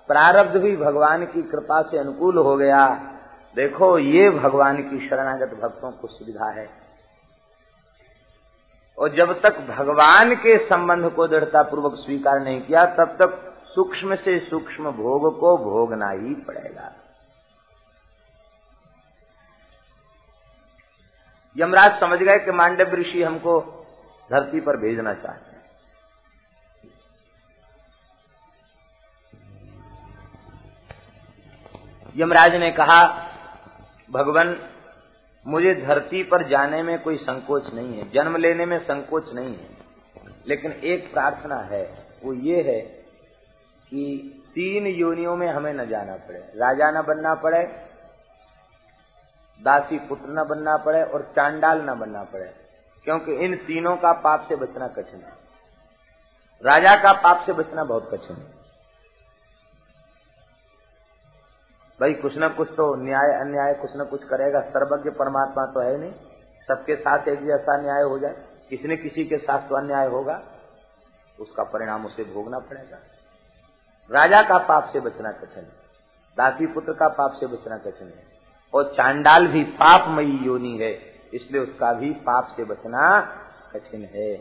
प्रारब्ध 0.08 0.56
भी 0.56 0.76
भगवान 0.76 1.26
की 1.26 1.42
कृपा 1.42 1.82
से 1.82 1.98
अनुकूल 1.98 2.38
हो 2.38 2.56
गया। 2.56 3.12
देखो, 3.56 3.98
ये 3.98 4.30
भगवान 4.30 4.76
की 4.76 5.08
शरणागत 5.08 5.58
भक्तों 5.62 5.90
को 5.90 6.08
सुविधा 6.08 6.50
है। 6.50 6.68
और 8.98 9.08
जब 9.08 9.40
तक 9.40 9.60
भगवान 9.60 10.34
के 10.34 10.58
संबंध 10.58 11.10
को 11.10 11.28
दृढ़ता 11.28 11.62
पूर्वक 11.62 11.94
स्वीकार 11.94 12.40
नहीं 12.40 12.60
किया, 12.60 12.86
तब 12.86 13.04
तक 13.04 13.55
सूक्ष्म 13.76 14.16
से 14.16 14.38
सूक्ष्म 14.40 14.90
भोग 14.90 15.40
को 15.40 15.56
भोगना 15.58 16.10
ही 16.10 16.34
पड़ेगा। 16.34 16.92
यमराज 21.56 22.00
समझ 22.00 22.18
गए 22.18 22.38
कि 22.38 22.50
मांडव 22.50 22.94
ऋषि 22.94 23.22
हमको 23.22 23.60
धरती 24.30 24.60
पर 24.60 24.76
भेजना 24.76 25.14
चाहते 25.14 25.50
हैं। 25.50 25.62
यमराज 32.16 32.54
ने 32.54 32.70
कहा, 32.70 33.04
भगवान, 34.10 34.56
मुझे 35.46 35.74
धरती 35.74 36.22
पर 36.22 36.48
जाने 36.48 36.82
में 36.82 36.98
कोई 37.02 37.16
संकोच 37.16 37.72
नहीं 37.74 37.98
है, 37.98 38.10
जन्म 38.10 38.36
लेने 38.36 38.66
में 38.66 38.78
संकोच 38.78 39.34
नहीं 39.34 39.56
है, 39.56 39.68
लेकिन 40.46 40.72
एक 40.72 41.12
प्रार्थना 41.12 41.56
है, 41.56 41.84
वो 42.24 42.32
ये 42.32 42.62
है 42.62 43.05
कि 43.90 44.32
तीन 44.54 44.86
योनियों 44.86 45.36
में 45.36 45.48
हमें 45.48 45.72
न 45.74 45.86
जाना 45.86 46.16
पड़े। 46.16 46.38
राजा 46.38 46.90
न 46.90 47.02
बनना 47.02 47.34
पड़े, 47.34 47.62
दासी 49.60 49.98
पुत्र 49.98 50.28
न 50.28 50.44
बनना 50.44 50.76
पड़े 50.76 51.02
और 51.02 51.22
चांडाल 51.36 51.80
न 51.80 51.94
बनना 51.94 52.22
पड़े, 52.24 52.54
क्योंकि 53.04 53.34
इन 53.34 53.56
तीनों 53.56 53.96
का 53.96 54.12
पाप 54.12 54.46
से 54.48 54.56
बचना 54.56 54.88
कठिन 54.88 55.20
है। 55.20 55.32
राजा 56.62 56.94
का 56.96 57.12
पाप 57.12 57.46
से 57.46 57.52
बचना 57.52 57.84
बहुत 57.84 58.08
कठिन 58.10 58.36
है। 58.36 58.54
भाई, 62.00 62.14
कुछ 62.14 62.34
न 62.38 62.48
कुछ 62.48 62.68
तो 62.70 62.94
न्याय, 62.96 63.32
अन्याय 63.40 63.74
कुछ 63.74 63.90
न 63.96 64.04
कुछ 64.04 64.24
करेगा। 64.24 64.60
सर्वज्ञ 64.60 65.10
परमात्मा 65.10 65.64
तो 65.66 65.80
है 65.80 65.96
नहीं। 65.98 66.12
सबके 66.68 66.96
साथ 66.96 67.28
एक 67.28 67.44
जैसा 67.44 67.76
न्याय 67.82 68.02
हो 68.02 68.18
जाए, 68.18 68.34
किसी 68.70 68.88
न 68.88 68.96
किसी 68.96 69.24
के 69.24 69.38
साथ 69.38 69.68
तो 69.68 69.76
अन्याय 69.76 70.06
होगा, 70.06 70.42
उसका 71.40 71.62
परिणाम 71.62 72.06
उसे 72.06 72.24
भोगना 72.24 72.58
पड़ेगा। 72.58 72.98
राजा 74.10 74.42
का 74.42 74.58
पाप 74.58 74.90
से 74.92 75.00
बचना 75.00 75.30
कठिन 75.32 75.64
है, 75.64 75.70
दासी 76.36 76.66
पुत्र 76.66 76.92
का 76.92 77.08
पाप 77.08 77.36
से 77.40 77.46
बचना 77.46 77.76
कठिन 77.78 78.06
है, 78.06 78.24
और 78.74 78.92
चांडाल 78.96 79.46
भी 79.46 79.62
पापमयी 79.64 80.38
योनि 80.46 80.76
है, 80.78 80.92
इसलिए 81.34 81.60
उसका 81.60 81.92
भी 81.92 82.10
पाप 82.10 82.54
से 82.56 82.64
बचना 82.64 83.20
कठिन 83.74 84.04
है। 84.04 84.34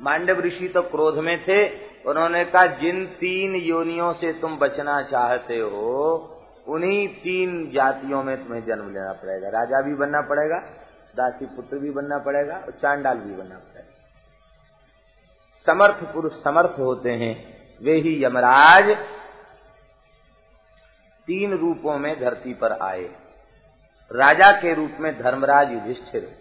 मांडव 0.00 0.40
ऋषि 0.40 0.68
तो 0.68 0.82
क्रोध 0.82 1.18
में 1.18 1.38
थे, 1.44 1.58
उन्होंने 2.02 2.44
कहा, 2.44 2.66
जिन 2.66 3.04
तीन 3.06 3.54
योनियों 3.56 4.12
से 4.12 4.32
तुम 4.32 4.56
बचना 4.58 5.02
चाहते 5.02 5.58
हो, 5.58 6.28
उन्हीं 6.68 7.08
तीन 7.08 7.70
जातियों 7.70 8.22
में 8.22 8.36
तुम्हें 8.44 8.64
जन्म 8.64 8.92
लेना 8.94 9.12
पड़ेगा। 9.12 9.48
राजा 9.48 9.80
भी 9.80 9.94
बनना 9.94 10.20
पड़ेगा, 10.20 10.58
दासी 11.14 11.46
पुत्र 11.46 11.78
भी 11.78 11.90
बनना 11.90 12.18
पड़ेगा, 12.18 12.56
और 12.56 12.72
चांडाल 12.72 13.18
भी 13.18 13.34
बनना 13.34 13.56
पड़ेगा। 13.56 13.90
समर्थ 15.66 16.04
पुरुष 16.14 16.32
समर्थ 16.32 16.78
होते 16.78 17.10
हैं 17.10 17.61
वे 17.82 17.92
ही 17.92 18.24
यमराज 18.24 18.90
तीन 21.26 21.52
रूपों 21.52 21.98
में 21.98 22.20
धरती 22.20 22.54
पर 22.54 22.72
आए। 22.72 23.10
राजा 24.12 24.52
के 24.52 24.74
रूप 24.74 24.90
में 25.00 25.22
धर्मराज 25.22 25.72
युधिष्ठिर, 25.72 26.38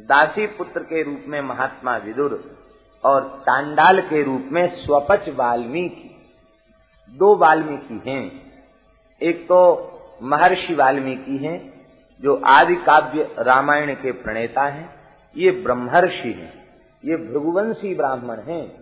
दासी 0.00 0.46
पुत्र 0.46 0.80
के 0.80 1.02
रूप 1.02 1.24
में 1.26 1.40
महात्मा 1.40 1.96
विदुर 1.96 2.58
और 3.04 3.38
चांडाल 3.42 4.00
के 4.00 4.22
रूप 4.22 4.48
में 4.52 4.68
स्वपच 4.68 5.28
वाल्मीकि। 5.28 6.32
दो 7.10 7.36
वाल्मीकि 7.36 8.10
हैं। 8.10 8.52
एक 9.22 9.44
तो 9.44 9.88
महर्षि 10.22 10.74
वाल्मीकि 10.74 11.36
हैं, 11.36 11.86
जो 12.20 12.42
आदि 12.46 12.76
काव्य 12.76 13.34
रामायण 13.38 13.94
के 13.94 14.12
प्रणेता 14.12 14.62
हैं। 14.62 14.94
ये 15.36 15.50
ब्रह्मर्षि 15.50 16.32
हैं। 16.32 16.64
ये 17.04 17.16
भृगुवंशी 17.16 17.94
ब्राह्मण 17.94 18.40
हैं। 18.40 18.81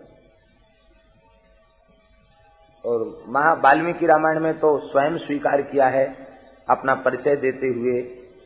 और 2.85 3.03
महा 3.27 3.53
वाल्मीकि 3.53 4.05
रामायण 4.05 4.39
में 4.39 4.53
तो 4.59 4.77
स्वयं 4.87 5.17
स्वीकार 5.17 5.61
किया 5.61 5.87
है 5.87 6.05
अपना 6.67 6.95
परिचय 6.95 7.35
देते 7.35 7.67
हुए 7.67 8.01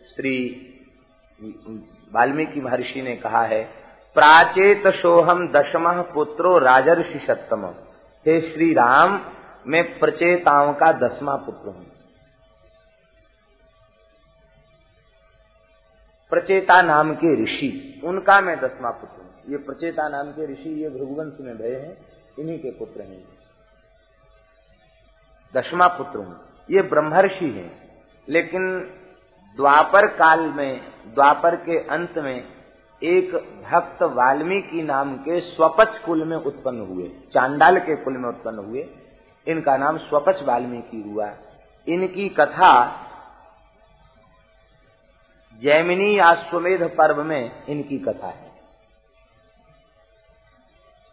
श्री 0.07 0.37
वाल्मीकि 2.13 2.61
महर्षि 2.61 3.01
ने 3.01 3.15
कहा 3.15 3.43
है, 3.43 3.63
प्राचेत 4.15 4.87
सोहम 4.95 5.47
दशम 5.51 6.01
पुत्रो 6.13 6.57
राजर्षि 6.57 7.19
सप्तम। 7.19 7.65
हे 8.25 8.39
श्री 8.41 8.71
राम, 8.73 9.19
मैं 9.67 9.83
प्रचेताओं 9.99 10.73
का 10.73 10.91
दसवा 10.99 11.35
पुत्र 11.35 11.69
हूँ। 11.69 11.85
प्रचेता 16.31 16.81
नाम 16.81 17.13
के 17.13 17.43
ऋषि, 17.43 18.01
उनका 18.03 18.39
मैं 18.41 18.55
दसवा 18.57 18.91
पुत्र 18.91 19.21
हूँ। 19.21 19.51
ये 19.51 19.57
प्रचेता 19.57 20.07
नाम 20.09 20.31
के 20.31 20.51
ऋषि, 20.53 20.69
ये 20.83 20.89
भृगुवंश 20.89 21.37
में 21.39 21.57
भय 21.57 21.75
हैं, 21.75 21.97
इन्हीं 22.39 22.59
के 22.59 22.71
पुत्र 22.71 23.01
हैं। 23.01 23.23
दसवां 25.55 25.89
पुत्र 25.89 26.19
हूँ। 26.19 26.41
ये 26.71 26.81
ब्रह्मर्षि 26.81 27.49
हैं। 27.49 27.99
लेकिन 28.29 28.79
द्वापर 29.55 30.07
काल 30.07 30.39
में, 30.39 30.81
द्वापर 31.05 31.55
के 31.55 31.87
अंत 31.87 32.17
में 32.17 32.55
एक 33.03 33.31
भक्त 33.71 34.03
वाल्मीकि 34.03 34.83
नाम 34.83 35.17
के 35.17 35.39
स्वपच 35.39 35.97
कुल 36.05 36.23
में 36.23 36.37
उत्पन्न 36.37 36.79
हुए, 36.79 37.11
चांडाल 37.33 37.79
के 37.79 37.95
कुल 37.95 38.17
में 38.17 38.29
उत्पन्न 38.29 38.59
हुए। 38.59 38.89
इनका 39.47 39.77
नाम 39.77 39.97
स्वपच 39.97 40.43
वाल्मीकि 40.43 41.01
हुआ। 41.01 41.33
इनकी 41.87 42.29
कथा 42.29 43.01
जैमिनी 45.61 46.17
अश्वमेध 46.17 46.83
पर्व 46.83 47.23
में 47.23 47.65
इनकी 47.65 47.97
कथा 47.97 48.27
है। 48.27 48.51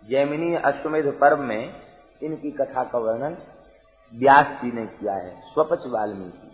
जैमिनी 0.09 0.55
अश्वमेध 0.55 1.19
पर्व 1.21 1.43
में 1.43 1.75
इनकी 2.23 2.51
कथा 2.51 2.85
का 2.85 2.99
वर्णन 2.99 3.37
व्यास 4.15 4.47
जी 4.63 4.73
ने 4.73 4.87
किया 4.87 5.15
है, 5.15 5.41
स्वपच 5.41 5.87
वाल्मीकि। 5.87 6.49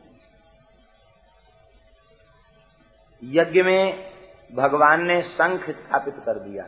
यज्ञ 3.23 3.63
में 3.63 4.11
भगवान 4.55 5.07
ने 5.07 5.23
शंख 5.23 5.71
स्थापित 5.71 6.15
कर 6.15 6.39
दिया 6.39 6.65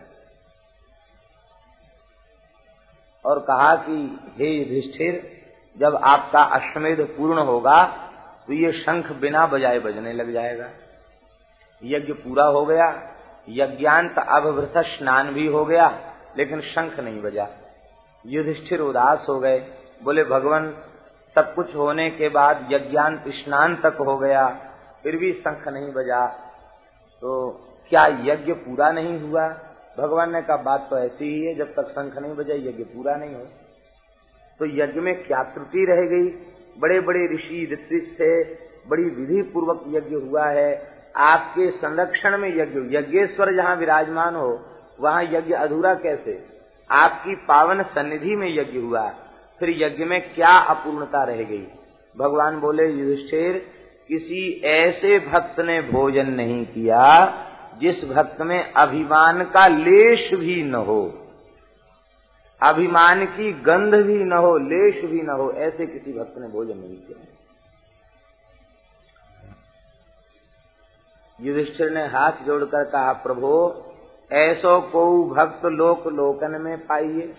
और 3.24 3.38
कहा 3.40 3.74
कि, 3.76 4.18
हे 4.38 4.50
युधिष्ठिर, 4.50 5.42
जब 5.76 5.96
आपका 5.96 6.42
अश्वमेध 6.42 7.00
पूर्ण 7.00 7.38
होगा 7.38 7.84
तो 8.46 8.52
ये 8.52 8.72
शंख 8.72 9.12
बिना 9.12 9.46
बजाए 9.46 9.78
बजने 9.78 10.12
लग 10.12 10.32
जाएगा। 10.32 10.70
यज्ञ 11.82 12.12
पूरा 12.12 12.44
हो 12.44 12.64
गया, 12.66 12.86
यज्ञांत 13.48 14.18
अभवृत 14.18 14.72
स्नान 14.76 15.32
भी 15.34 15.46
हो 15.46 15.64
गया, 15.64 16.14
लेकिन 16.38 16.60
शंख 16.60 17.00
नहीं 17.00 17.20
बजा। 17.22 17.48
युधिष्ठिर 18.26 18.80
उदास 18.80 19.26
हो 19.28 19.38
गए 19.40 19.79
बोले, 20.02 20.24
भगवान, 20.24 20.70
सब 21.36 21.54
कुछ 21.54 21.74
होने 21.76 22.10
के 22.10 22.28
बाद 22.28 22.68
यज्ञांत 22.72 23.24
स्नान 23.28 23.74
तक 23.76 23.96
हो 24.00 24.16
गया, 24.18 24.48
फिर 25.02 25.16
भी 25.16 25.32
शंख 25.32 25.68
नहीं 25.68 25.92
बजा। 25.92 26.26
तो 27.22 27.50
क्या 27.88 28.06
यज्ञ 28.06 28.52
पूरा 28.52 28.90
नहीं 28.90 29.20
हुआ? 29.20 29.48
भगवान 29.98 30.32
ने 30.32 30.42
कहा, 30.42 30.56
बात 30.56 30.86
तो 30.90 30.98
ऐसी 30.98 31.24
ही 31.24 31.40
है, 31.46 31.54
जब 31.54 31.74
तक 31.74 31.88
शंख 31.88 32.18
नहीं 32.18 32.34
बजा, 32.34 32.54
यज्ञ 32.54 32.84
पूरा 32.84 33.16
नहीं 33.16 33.34
हो 33.34 33.46
तो 34.60 34.66
यज्ञ 34.66 35.00
में 35.00 35.14
क्या 35.24 35.42
त्रुटि 35.42 35.84
रह 35.84 36.00
गई? 36.06 36.28
बड़े 36.78 37.00
बड़े 37.00 37.20
ऋषि 37.34 37.68
ऋत्विज 37.72 38.12
थे 38.14 38.42
बड़ी 38.88 39.04
विधि 39.04 39.42
पूर्वक 39.42 39.84
यज्ञ 39.86 40.16
हुआ 40.16 40.46
है। 40.46 40.70
आपके 41.16 41.70
संरक्षण 41.70 42.36
में 42.38 42.48
यज्ञ, 42.48 42.96
यज्ञेश्वर 42.96 43.54
जहाँ 43.54 43.76
विराजमान 43.76 44.34
हो, 44.34 44.50
वहाँ 45.00 45.22
यज्ञ 45.22 45.54
अधूरा 45.54 45.94
कैसे? 45.94 46.46
आपकी 46.90 47.34
पावन 47.34 47.82
सन्निधि 47.82 48.36
में 48.36 48.48
यज्ञ 48.48 48.78
हुआ। 48.78 49.10
फिर 49.60 49.70
यज्ञ 49.82 50.04
में 50.04 50.20
क्या 50.34 50.56
अपूर्णता 50.70 51.22
रह 51.24 51.42
गई? 51.42 51.66
भगवान 52.16 52.60
बोले, 52.60 52.86
युधिष्ठिर, 52.86 53.58
किसी 54.08 54.60
ऐसे 54.64 55.18
भक्त 55.18 55.60
ने 55.60 55.80
भोजन 55.82 56.30
नहीं 56.30 56.64
किया 56.66 57.02
जिस 57.80 58.04
भक्त 58.04 58.40
में 58.40 58.72
अभिमान 58.72 59.44
का 59.44 59.66
लेश 59.66 60.30
भी 60.34 60.62
न 60.62 60.74
हो, 60.74 61.02
अभिमान 62.60 63.24
की 63.26 63.52
गंध 63.52 63.94
भी 63.94 64.16
न 64.24 64.32
हो, 64.32 64.56
लेश 64.58 65.04
भी 65.04 65.20
न 65.22 65.30
हो, 65.30 65.50
ऐसे 65.58 65.86
किसी 65.86 66.12
भक्त 66.12 66.34
ने 66.38 66.48
भोजन 66.48 66.78
नहीं 66.78 66.96
किया। 66.96 67.26
युधिष्ठिर 71.38 71.90
ने 71.90 72.06
हाथ 72.06 72.44
जोड़कर 72.46 72.84
कहा, 72.84 73.12
प्रभु, 73.12 73.52
ऐसो 74.32 74.80
को 74.80 75.04
भक्त 75.34 75.64
लोक 75.64 76.06
लोकन 76.06 76.60
में 76.60 76.76
पाइए। 76.86 77.32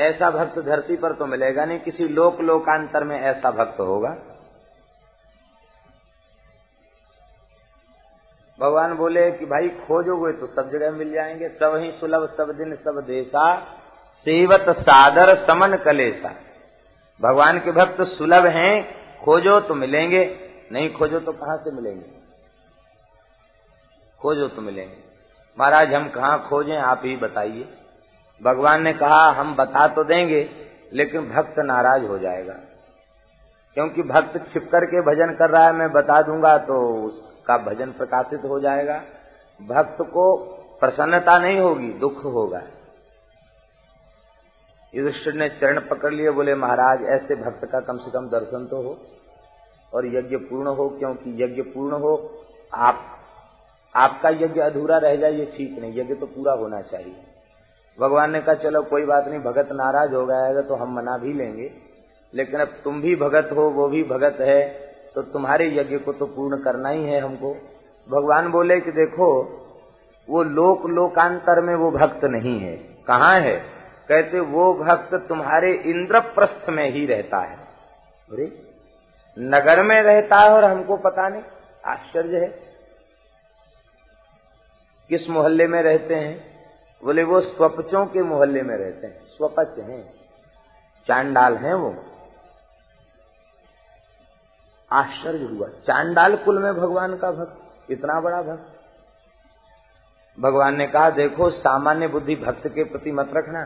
ऐसा 0.00 0.30
भक्त 0.30 0.58
धरती 0.58 0.96
पर 0.96 1.12
तो 1.12 1.26
मिलेगा 1.26 1.64
नहीं, 1.64 1.78
किसी 1.78 2.08
लोक 2.08 2.40
लोकांतर 2.40 3.04
में 3.04 3.20
ऐसा 3.20 3.50
भक्त 3.50 3.80
होगा। 3.80 4.10
भगवान 8.60 8.94
बोले 8.94 9.30
कि 9.32 9.46
भाई 9.46 9.68
खोजोगे 9.68 10.32
तो 10.32 10.46
सब 10.46 10.70
जगह 10.70 10.90
मिल 10.90 11.12
जाएँगे, 11.12 11.48
सब 11.48 11.76
ही 11.76 11.92
सुलभ, 11.92 12.34
सब 12.36 12.50
दिन, 12.50 12.74
सब 12.76 13.04
देशा, 13.06 13.44
सेवत, 14.14 14.66
सादर, 14.68 15.34
समन 15.46 15.76
कलेसा 15.76 16.34
भगवान 17.20 17.58
के 17.58 17.72
भक्त 17.72 18.02
सुलभ 18.02 18.46
हैं, 18.46 19.00
खोजो 19.18 19.60
तो 19.60 19.74
मिलेंगे, 19.74 20.24
नहीं 20.72 20.92
खोजो 20.94 21.20
तो 21.20 21.32
कहाँ 21.32 21.56
से 21.56 21.70
मिलेंगे? 21.70 22.06
खोजो 24.20 24.48
तो 24.48 24.62
मिलेंगे। 24.62 24.96
महाराज, 25.58 25.94
हम 25.94 26.08
कहाँ 26.08 26.48
खोजें, 26.48 26.76
आप 26.76 27.02
ही 27.04 27.16
बताइए। 27.16 27.68
भगवान 28.42 28.82
ने 28.82 28.92
कहा, 28.92 29.30
हम 29.30 29.56
बता 29.56 29.88
तो 29.88 30.04
देंगे, 30.04 30.50
लेकिन 30.92 31.30
भक्त 31.30 31.54
नाराज़ 31.58 32.02
हो 32.02 32.18
जाएगा। 32.18 32.54
क्योंकि 33.74 34.02
भक्त 34.02 34.52
छिप 34.52 34.62
करके 34.72 35.00
भजन 35.00 35.36
कर 35.38 35.50
रहा 35.50 35.66
है, 35.66 35.72
मैं 35.72 35.92
बता 35.92 36.22
दूँगा 36.22 36.58
तो 36.58 37.04
उसका 37.06 37.58
भजन 37.58 37.92
प्रकाशित 37.92 38.40
हो 38.44 38.60
जाएगा। 38.60 39.02
भक्त 39.62 39.96
को 40.02 40.36
प्रसन्नता 40.80 41.38
नहीं 41.38 41.58
होगी, 41.58 41.92
दुख 41.92 42.24
होगा। 42.24 42.62
युधिष्ठिर 44.94 45.34
ने 45.34 45.48
चरण 45.48 45.80
पकड़ 45.80 46.14
लिए, 46.14 46.30
बोले, 46.30 46.54
महाराज, 46.54 47.02
ऐसे 47.02 47.34
भक्त 47.34 47.64
का 47.72 47.80
कम 47.80 47.96
से 47.96 48.10
कम 48.10 48.28
दर्शन 48.28 48.66
तो 48.66 48.82
हो, 48.82 48.98
और 49.94 50.06
यज्ञ 50.06 50.36
पूर्ण 50.36 50.66
हो, 50.66 50.88
क्योंकि 50.88 51.44
यज्ञ 51.44 51.62
पूर्ण 51.62 51.96
हो, 51.96 52.44
आप, 52.74 53.18
आपका 53.96 54.28
यज्ञ 54.28 54.60
अधूरा 54.60 54.98
रह 54.98 55.16
जाए, 55.16 55.32
ये 55.32 55.52
ठीक 55.56 55.78
नहीं। 55.78 56.00
यज्ञ 56.00 56.14
तो 56.14 56.26
पूरा 56.26 56.52
होना 56.52 56.82
चाहिए। 56.82 57.16
भगवान 57.98 58.30
ने 58.30 58.40
कहा, 58.40 58.54
चलो, 58.54 58.82
कोई 58.82 59.04
बात 59.04 59.28
नहीं, 59.28 59.40
भगत 59.40 59.68
नाराज़ 59.72 60.14
हो 60.14 60.26
गया 60.26 60.60
तो 60.60 60.74
हम 60.74 60.96
मना 60.96 61.16
भी 61.18 61.32
लेंगे। 61.32 61.72
लेकिन 62.34 62.60
अब 62.60 62.68
तुम 62.84 63.00
भी 63.00 63.16
भगत 63.16 63.48
हो, 63.56 63.62
वो 63.62 63.88
भी 63.88 64.02
भगत 64.02 64.36
है 64.40 64.90
तो 65.14 65.22
तुम्हारे 65.22 65.76
यज्ञ 65.76 65.98
को 65.98 66.12
तो 66.12 66.26
पूर्ण 66.26 66.56
करना 66.56 66.88
ही 66.88 67.04
है 67.04 67.20
हमको। 67.20 67.54
भगवान 68.08 68.50
बोले 68.50 68.80
कि 68.80 68.90
देखो, 68.90 69.30
वो 70.28 70.42
लोक 70.42 70.86
लोकांतर 70.86 71.60
में 71.60 71.74
वो 71.74 71.90
भक्त 71.90 72.20
नहीं 72.24 72.60
है। 72.60 72.76
कहाँ 73.06 73.40
है? 73.40 73.56
कहते, 74.08 74.40
वो 74.40 74.74
भक्त 74.74 75.14
तुम्हारे 75.14 75.72
इंद्रप्रस्थ 75.72 76.68
में 76.68 76.90
ही 76.90 77.06
रहता 77.06 77.38
है। 77.38 77.56
अरे, 78.30 78.62
नगर 79.38 79.82
में 79.82 80.02
रहता 80.02 80.36
है 80.36 80.50
और 80.50 80.64
हमको 80.64 80.96
पता 80.96 81.28
नहीं, 81.28 81.42
आश्चर्य 81.86 82.38
है। 82.38 82.46
किस 85.08 85.30
मोहल्ले 85.30 85.66
में 85.66 85.82
रहते 85.82 86.14
हैं? 86.14 86.49
बोले, 87.04 87.22
वो 87.22 87.40
स्वपचों 87.40 88.06
के 88.06 88.22
मोहल्ले 88.22 88.62
में 88.62 88.76
रहते 88.76 89.06
हैं, 89.06 89.26
स्वपच 89.26 89.78
हैं, 89.78 90.14
चांडाल 91.06 91.56
हैं 91.56 91.74
वो। 91.74 92.04
आश्चर्य 94.92 95.44
हुआ, 95.44 95.68
चांडाल 95.68 96.36
कुल 96.36 96.62
में 96.62 96.74
भगवान 96.74 97.16
का 97.16 97.30
भक्त, 97.30 97.90
इतना 97.90 98.20
बड़ा 98.20 98.42
भक्त। 98.42 98.76
भगवान 100.40 100.76
ने 100.76 100.86
कहा, 100.86 101.10
देखो, 101.10 101.50
सामान्य 101.50 102.08
बुद्धि 102.08 102.36
भक्त 102.36 102.68
के 102.68 102.84
प्रति 102.84 103.12
मत 103.12 103.30
रखना। 103.36 103.64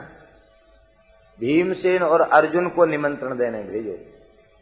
भीमसेन 1.40 2.02
और 2.02 2.20
अर्जुन 2.20 2.68
को 2.68 2.84
निमंत्रण 2.84 3.38
देने 3.38 3.62
भेजो। 3.62 3.92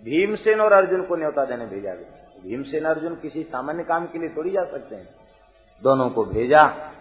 भीमसेन 0.05 0.61
और 0.61 0.73
अर्जुन 0.73 1.03
को 1.07 1.17
न्योता 1.17 1.45
देने 1.45 1.67
भेजा। 1.67 1.95
गया 1.95 2.23
भीमसेन, 2.43 2.85
अर्जुन 2.85 3.15
किसी 3.15 3.43
सामान्य 3.43 3.85
काम 3.85 4.07
के 4.07 4.19
लिए 4.19 4.29
थोड़ी 4.29 4.51
जा 4.51 4.65
सकते 4.65 4.95
हैं। 4.95 5.15
दोनों 5.83 6.11
को 6.11 6.25
भेजा। 6.25 6.93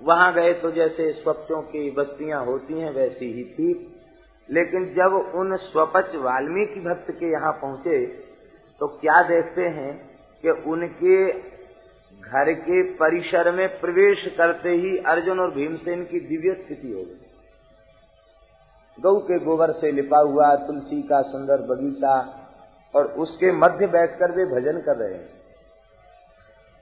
वहाँ 0.00 0.32
गए 0.34 0.52
तो 0.54 0.70
जैसे 0.70 1.10
स्वप्नों 1.12 1.60
की 1.62 1.90
बस्तियाँ 1.90 2.44
होती 2.44 2.80
हैं, 2.80 2.90
वैसी 2.90 3.32
ही 3.32 3.44
थी। 3.46 3.72
लेकिन 4.48 4.84
जब 4.94 5.12
उन 5.34 5.56
स्वपच 5.56 6.14
वाल्मीकि 6.16 6.80
भक्त 6.80 7.10
के 7.10 7.30
यहाँ 7.32 7.52
पहुँचे 7.60 7.98
तो 8.80 8.86
क्या 8.96 9.22
देखते 9.22 9.62
हैं 9.70 9.92
कि 10.44 10.50
उनके 10.70 11.16
घर 12.20 12.52
के 12.60 12.82
परिसर 12.94 13.50
में 13.52 13.68
प्रवेश 13.80 14.24
करते 14.38 14.70
ही 14.76 14.96
अर्जुन 15.06 15.40
और 15.40 15.50
भीमसेन 15.50 16.04
की 16.04 16.20
दिव्य 16.20 16.54
स्थिति 16.54 16.92
हो 16.92 17.02
गई। 17.02 17.28
गौ 18.98 19.14
के 19.20 19.38
गोबर 19.38 19.72
से 19.72 19.90
लिपा 19.92 20.18
हुआ 20.20 20.54
तुलसी 20.66 21.00
का 21.02 21.20
सुंदर 21.22 21.62
बगीचा 21.66 22.14
और 22.94 23.06
उसके 23.18 23.52
मध्य 23.52 23.86
बैठकर 23.88 24.32
वे 24.32 24.44
भजन 24.50 24.80
कर 24.80 24.96
रहे 24.96 25.14
हैं। 25.14 25.28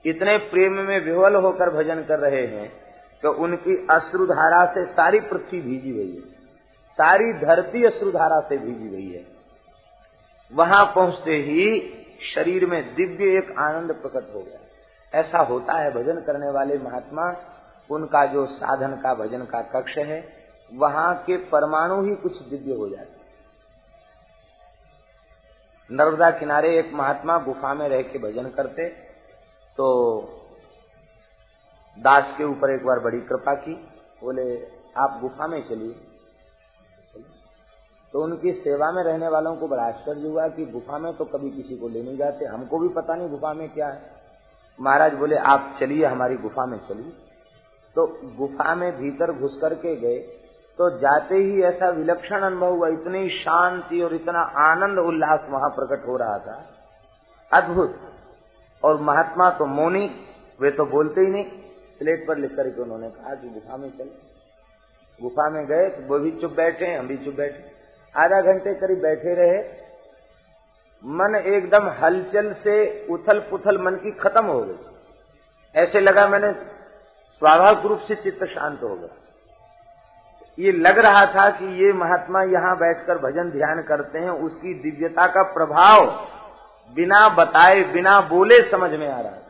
इतने 0.05 0.37
प्रेम 0.49 0.73
में 0.81 0.99
विह्वल 1.05 1.35
होकर 1.37 1.69
भजन 1.73 2.03
कर 2.03 2.19
रहे 2.19 2.45
हैं 2.47 2.67
तो 3.23 3.31
उनकी 3.33 3.75
अश्रुधारा 3.91 4.65
से 4.65 4.85
सारी 4.85 5.19
पृथ्वी 5.19 5.61
भीजी 5.61 5.91
गई 5.91 6.15
है। 6.15 6.21
सारी 6.99 7.33
धरती 7.33 7.83
अश्रुधारा 7.85 8.39
से 8.39 8.57
भीजी 8.57 8.89
गई 8.89 9.09
है। 9.11 9.25
वहाँ 10.51 10.85
पहुँचते 10.85 11.31
ही 11.31 11.79
शरीर 12.35 12.65
में 12.65 12.95
दिव्य 12.95 13.37
एक 13.37 13.55
आनंद 13.59 13.91
प्रकट 13.91 14.33
हो 14.35 14.41
गया। 14.41 15.19
ऐसा 15.19 15.39
होता 15.39 15.73
है 15.73 15.91
भजन 15.91 16.21
करने 16.21 16.49
वाले 16.51 16.77
महात्मा, 16.77 17.35
उनका 17.89 18.25
जो 18.25 18.45
साधन 18.45 18.95
का 18.95 19.13
भजन 19.13 19.45
का 19.45 19.61
कक्ष 19.61 19.97
है, 19.97 20.39
वहाँ 20.71 21.15
के 21.15 21.37
परमाणु 21.37 22.01
ही 22.03 22.15
कुछ 22.15 22.41
दिव्य 22.41 22.75
हो 22.75 22.89
जाते 22.89 23.17
नर्मदा 25.89 26.29
किनारे 26.31 26.77
एक 26.79 26.91
महात्मा 26.93 27.37
गुफा 27.37 27.73
में 27.73 27.87
रह 27.89 28.01
के 28.01 28.19
भजन 28.19 28.49
करते 28.49 28.89
तो 29.77 29.87
दास 31.99 32.35
के 32.37 32.43
ऊपर 32.43 32.69
एक 32.69 32.85
बार 32.85 32.99
बड़ी 32.99 33.21
कृपा 33.21 33.53
की, 33.53 33.73
बोले, 34.21 34.67
आप 34.97 35.19
गुफा 35.21 35.47
में 35.47 35.63
चलिए। 35.69 35.95
तो 38.13 38.23
उनकी 38.23 38.51
सेवा 38.51 38.91
में 38.91 39.03
रहने 39.03 39.27
वालों 39.27 39.55
को 39.55 39.67
बड़ा 39.67 39.83
आश्चर्य 39.83 40.27
हुआ 40.27 40.47
कि 40.47 40.65
गुफा 40.65 40.97
में 40.97 41.13
तो 41.13 41.25
कभी 41.25 41.49
किसी 41.49 41.77
को 41.77 41.87
ले 41.87 42.03
नहीं 42.03 42.17
जाते। 42.17 42.45
हमको 42.45 42.79
भी 42.79 42.89
पता 42.89 43.15
नहीं 43.15 43.29
गुफा 43.29 43.53
में 43.53 43.69
क्या 43.69 43.87
है। 43.87 44.11
महाराज 44.81 45.13
बोले, 45.13 45.35
आप 45.35 45.77
चलिए, 45.79 46.05
हमारी 46.05 46.35
गुफा 46.35 46.65
में 46.65 46.77
चलिए। 46.89 47.13
तो 47.95 48.19
गुफा 48.23 48.75
में 48.75 48.97
भीतर 48.97 49.31
घुस 49.31 49.57
करके 49.61 49.95
गए। 49.95 50.19
तो 50.77 50.89
जाते 50.89 51.35
ही 51.35 51.61
ऐसा 51.61 51.89
विलक्षण 51.89 52.41
अनुभव 52.41 52.75
हुआ, 52.75 52.87
इतनी 52.87 53.29
शांति 53.29 54.01
और 54.01 54.13
इतना 54.13 54.39
आनंद 54.41 54.99
उल्लास 54.99 55.39
वहाँ 55.49 55.69
प्रकट 55.69 56.07
हो 56.07 56.17
रहा 56.17 56.39
था। 56.39 56.65
अद्भुत। 57.53 57.95
और 58.83 59.01
महात्मा 59.01 59.49
तो 59.49 59.65
मौनी, 59.65 60.11
वे 60.61 60.71
तो 60.71 60.85
बोलते 60.85 61.21
ही 61.21 61.27
नहीं। 61.27 61.68
स्लेट 61.99 62.25
पर 62.27 62.37
लिख 62.37 62.55
करके 62.55 62.81
उन्होंने 62.81 63.09
कहा 63.09 63.35
कि 63.35 63.49
गुफा 63.49 63.77
में 63.77 63.89
चले। 63.89 64.27
गुफा 65.21 65.49
में 65.49 65.65
गए 65.65 65.89
तो 65.89 66.07
वो 66.07 66.19
भी 66.19 66.31
चुप 66.31 66.51
बैठे, 66.51 66.93
हम 66.95 67.07
भी 67.07 67.17
चुप 67.17 67.35
बैठे। 67.35 67.71
आधा 68.15 68.41
घंटे 68.41 68.73
करीब 68.73 69.01
बैठे 69.01 69.33
रहे। 69.35 69.57
मन 71.03 71.35
एकदम 71.35 71.89
हलचल 72.01 72.51
से 72.53 72.75
उथल 73.09 73.39
पुथल 73.39 73.77
मन 73.77 73.95
की 73.95 74.11
खत्म 74.11 74.45
हो 74.45 74.61
गई। 74.63 74.77
ऐसे 75.75 75.99
लगा 75.99 76.27
मैंने 76.27 76.51
स्वाभाविक 77.41 77.85
रूप 77.85 77.99
से 77.99 78.15
चित्त 78.15 78.43
शांत 78.45 78.79
हो 78.83 78.95
गया। 78.95 79.15
ये 80.57 80.71
लग 80.71 80.97
रहा 80.99 81.25
था 81.25 81.49
कि 81.49 81.65
ये 81.83 81.91
महात्मा 81.93 82.41
यहाँ 82.43 82.75
बैठकर 82.77 83.17
भजन 83.17 83.51
ध्यान 83.51 83.81
करते 83.81 84.19
हैं, 84.19 84.29
उसकी 84.29 84.73
दिव्यता 84.73 85.27
का 85.27 85.43
प्रभाव 85.53 86.05
बिना 86.95 87.27
बताए, 87.29 87.83
बिना 87.83 88.19
बोले 88.21 88.61
समझ 88.71 88.91
में 88.91 89.07
आ 89.07 89.19
रहा 89.21 89.31
है 89.31 89.48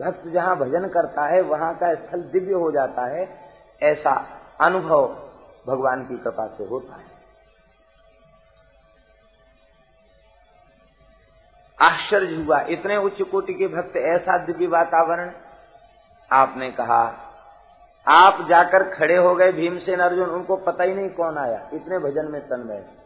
भक्त 0.00 0.28
जहाँ 0.28 0.56
भजन 0.56 0.88
करता 0.88 1.26
है, 1.26 1.40
वहाँ 1.40 1.74
का 1.74 1.94
स्थल 1.94 2.22
दिव्य 2.22 2.52
हो 2.52 2.70
जाता 2.70 3.06
है, 3.06 3.40
ऐसा 3.82 4.26
अनुभव 4.60 5.06
भगवान 5.66 6.04
की 6.04 6.18
कृपा 6.18 6.46
से 6.46 6.64
होता 6.64 6.96
है। 6.96 7.12
आश्चर्य 11.80 12.42
हुआ, 12.42 12.60
इतने 12.60 12.96
उच्च 12.96 13.22
कोटि 13.22 13.54
के 13.54 13.66
भक्त, 13.66 13.96
ऐसा 13.96 14.38
दिव्य 14.38 14.66
वातावरण। 14.66 15.32
आपने 16.32 16.70
कहा, 16.70 17.28
आप 18.08 18.46
जाकर 18.48 18.94
खड़े 18.94 19.16
हो 19.16 19.34
गए, 19.34 19.52
भीमसेन 19.52 20.00
अर्जुन, 20.00 20.30
उनको 20.30 20.56
पता 20.56 20.84
ही 20.84 20.94
नहीं 20.94 21.10
कौन 21.10 21.38
आया। 21.38 21.70
इतने 21.72 21.98
भजन 21.98 22.32
में 22.32 22.40
तन्मय। 22.40 23.01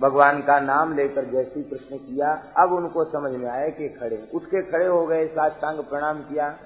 भगवान 0.00 0.40
का 0.42 0.60
नाम 0.60 0.96
लेकर 0.96 1.24
जैसी 1.24 1.62
कृष्ण 1.62 1.96
किया, 1.96 2.42
अब 2.58 2.72
उनको 2.72 3.04
समझ 3.04 3.32
में 3.32 3.48
आया 3.48 3.68
कि 3.68 3.88
खड़े 3.88 4.28
उठ 4.34 4.42
के 4.42 4.62
खड़े 4.62 4.86
हो 4.86 5.06
गए, 5.06 5.26
साष्टांग 5.26 5.78
प्रणाम 5.78 6.18
किया। 6.18 6.56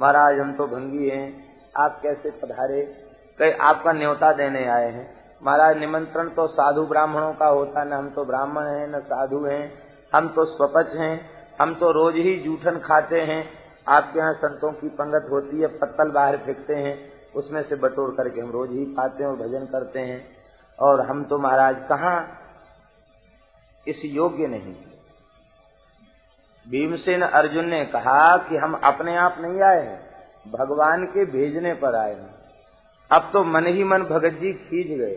महाराज, 0.00 0.38
हम 0.38 0.52
तो 0.52 0.66
भंगी 0.66 1.08
हैं, 1.08 1.44
आप 1.78 2.00
कैसे 2.02 2.30
पधारे? 2.30 3.06
कई 3.38 3.50
आपका 3.50 3.92
न्योता 3.92 4.32
देने 4.32 4.66
आए 4.68 4.90
हैं। 4.90 5.14
महाराज, 5.42 5.78
निमंत्रण 5.78 6.28
तो 6.28 6.46
साधु 6.46 6.86
ब्राह्मणों 6.86 7.32
का 7.32 7.46
होता, 7.46 7.84
न 7.84 7.92
हम 7.92 8.10
तो 8.10 8.24
ब्राह्मण 8.24 8.62
हैं, 8.62 8.88
न 8.88 9.00
साधु 9.00 9.44
हैं। 9.44 9.72
हम 10.14 10.28
तो 10.28 10.44
स्वपच 10.44 10.94
हैं, 10.94 11.30
हम 11.60 11.74
तो 11.74 11.90
रोज 11.92 12.14
ही 12.14 12.40
जूठन 12.40 12.78
खाते 12.78 13.20
हैं। 13.20 13.44
आपके 13.88 14.18
यहाँ 14.18 14.34
संतों 14.34 14.72
की 14.72 14.88
पंगत 14.88 15.28
होती 15.30 15.60
है, 15.60 15.66
पत्तल 15.66 16.10
बाहर 16.10 16.36
फेंकते 16.36 16.74
हैं। 16.74 17.12
उसमें 17.34 17.62
से 17.62 17.76
बटोर 17.76 18.14
करके 18.16 18.40
हम 18.40 18.50
रोज 18.50 18.70
ही 18.70 18.84
खाते 18.84 19.24
हैं 19.24 19.30
और 19.30 19.36
भजन 19.36 19.64
करते 19.64 20.00
हैं। 20.00 20.26
और 20.78 21.00
हम 21.00 21.24
तो 21.24 21.38
महाराज, 21.38 21.76
कहाँ 21.88 22.39
इस 23.86 24.00
योग्य 24.04 24.46
नहीं। 24.46 24.74
भीमसेन 26.66 27.22
अर्जुन 27.22 27.68
ने 27.68 27.84
कहा 27.84 28.36
कि 28.48 28.56
हम 28.56 28.74
अपने 28.84 29.16
आप 29.16 29.36
नहीं 29.40 29.60
आए 29.62 29.84
हैं 29.86 29.98
भगवान 30.46 31.04
के 31.06 31.24
भेजने 31.24 31.72
पर 31.74 31.94
आए 31.94 32.14
हैं। 32.14 32.34
अब 33.10 33.30
तो 33.32 33.44
मन 33.44 33.66
ही 33.66 33.84
मन 33.84 34.02
भगत 34.02 34.38
जी 34.40 34.52
खींच 34.54 34.98
गए। 34.98 35.14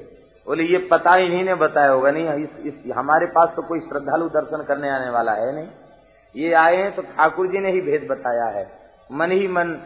बोले 0.48 0.64
ये 0.64 0.78
पता 0.92 1.16
इन्हीं 1.18 1.44
ने 1.44 1.56
बताया 1.56 1.90
होगा 1.90 2.12
नहीं 2.12 2.44
इस, 2.44 2.50
इस 2.58 2.92
हमारे 2.96 3.26
पास 3.26 3.54
तो 3.56 3.62
कोई 3.62 3.80
श्रद्धालु 3.80 4.30
दर्शन 4.30 4.64
करने 4.64 4.90
आने 4.90 5.10
वाला 5.10 5.34
है 5.34 5.54
नहीं। 5.56 5.68
ये 6.36 6.54
आए 6.54 6.76
हैं 6.76 6.96
तो 6.96 7.02
ठाकुर 7.02 7.48
जी 7.48 7.60
ने 7.60 7.72
ही 7.72 7.82
भेद 7.82 8.08
बताया 8.10 8.46
है। 8.50 8.66
मन 9.12 9.32
ही 9.32 9.48
मन 9.48 9.78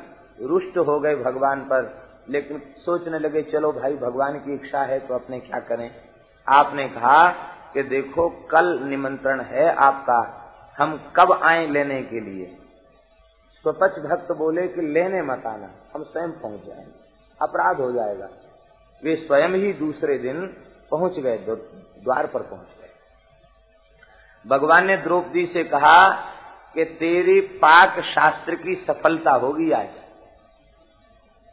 रुष्ट 0.42 0.78
हो 0.78 1.00
गए 1.00 1.16
भगवान 1.16 1.62
पर 1.62 1.94
लेकिन 2.30 2.62
सोचने 2.78 3.20
लगे 3.20 3.42
चलो 3.42 3.72
भाई 3.72 3.96
भगवान 3.98 4.40
की 4.40 4.54
इच्छा 4.54 4.82
है 4.84 5.00
तो 5.00 5.14
अपने 5.14 5.40
क्या 5.40 5.60
करें? 5.60 5.90
आपने 6.48 6.88
कहा 6.90 7.28
कि 7.78 7.84
देखो 7.84 8.30
कल 8.30 8.80
निमंत्रण 8.84 9.42
है 9.42 9.76
आपका, 9.76 10.50
हम 10.80 11.14
कब 11.16 11.40
आए 11.44 11.68
लेने 11.68 12.04
के 12.04 12.20
लिए? 12.20 12.58
स्वपच 13.62 13.92
भक्त 13.92 14.32
बोले 14.32 14.68
कि 14.68 14.82
लेने 14.82 15.22
मत 15.22 15.46
आना, 15.46 15.70
हम 15.96 16.04
स्वयं 16.04 16.32
पहुँच 16.32 16.64
जाएँगे। 16.64 16.92
अपराध 17.42 17.78
हो 17.82 17.92
जाएगा। 17.92 18.30
वे 19.04 19.16
स्वयं 19.16 19.50
ही 19.50 19.74
दूसरे 19.74 20.18
दिन 20.18 20.48
पहुँच 20.92 21.20
गए 21.20 21.38
द्वार 21.38 22.28
पर 22.28 22.42
पहुँच 22.42 22.68
गए। 22.68 22.90
भगवान 24.48 24.86
ने 24.86 24.98
द्रौपदी 24.98 25.46
से 25.46 25.64
कहा 25.64 26.10
कि 26.74 26.86
तेरी 26.86 27.42
पाक 27.42 28.00
शास्त्र 28.00 28.56
की 28.56 28.76
सफलता 28.76 29.32
होगी 29.32 29.72
आज। 29.72 30.02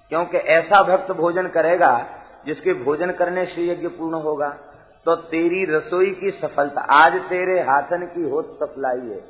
क्योंकि 0.09 0.37
ऐसा 0.37 0.83
भक्त 0.83 1.13
भोजन 1.13 1.49
करेगा 1.49 2.07
जिसके 2.47 2.75
भोजन 2.75 3.11
करने 3.11 3.47
से 3.47 3.63
यज्ञ 3.73 3.89
पूर्ण 3.89 4.15
होगा। 4.15 4.59
तो 5.05 5.17
तेरी 5.17 5.65
रसोई 5.65 6.11
की 6.11 6.31
सफलता। 6.31 6.81
आज 6.81 7.17
तेरे 7.17 7.61
हाथन 7.61 8.07
की 8.15 8.23
होत 8.23 8.59
सफलाई 8.63 8.99
है। 8.99 9.21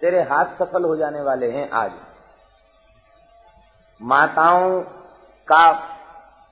तेरे 0.00 0.22
हाथ 0.22 0.44
सफल 0.44 0.84
हो 0.84 0.96
जाने 0.96 1.20
वाले 1.20 1.50
हैं 1.50 1.70
आज। 1.70 1.92
माताओं 4.02 4.80
का 5.48 5.72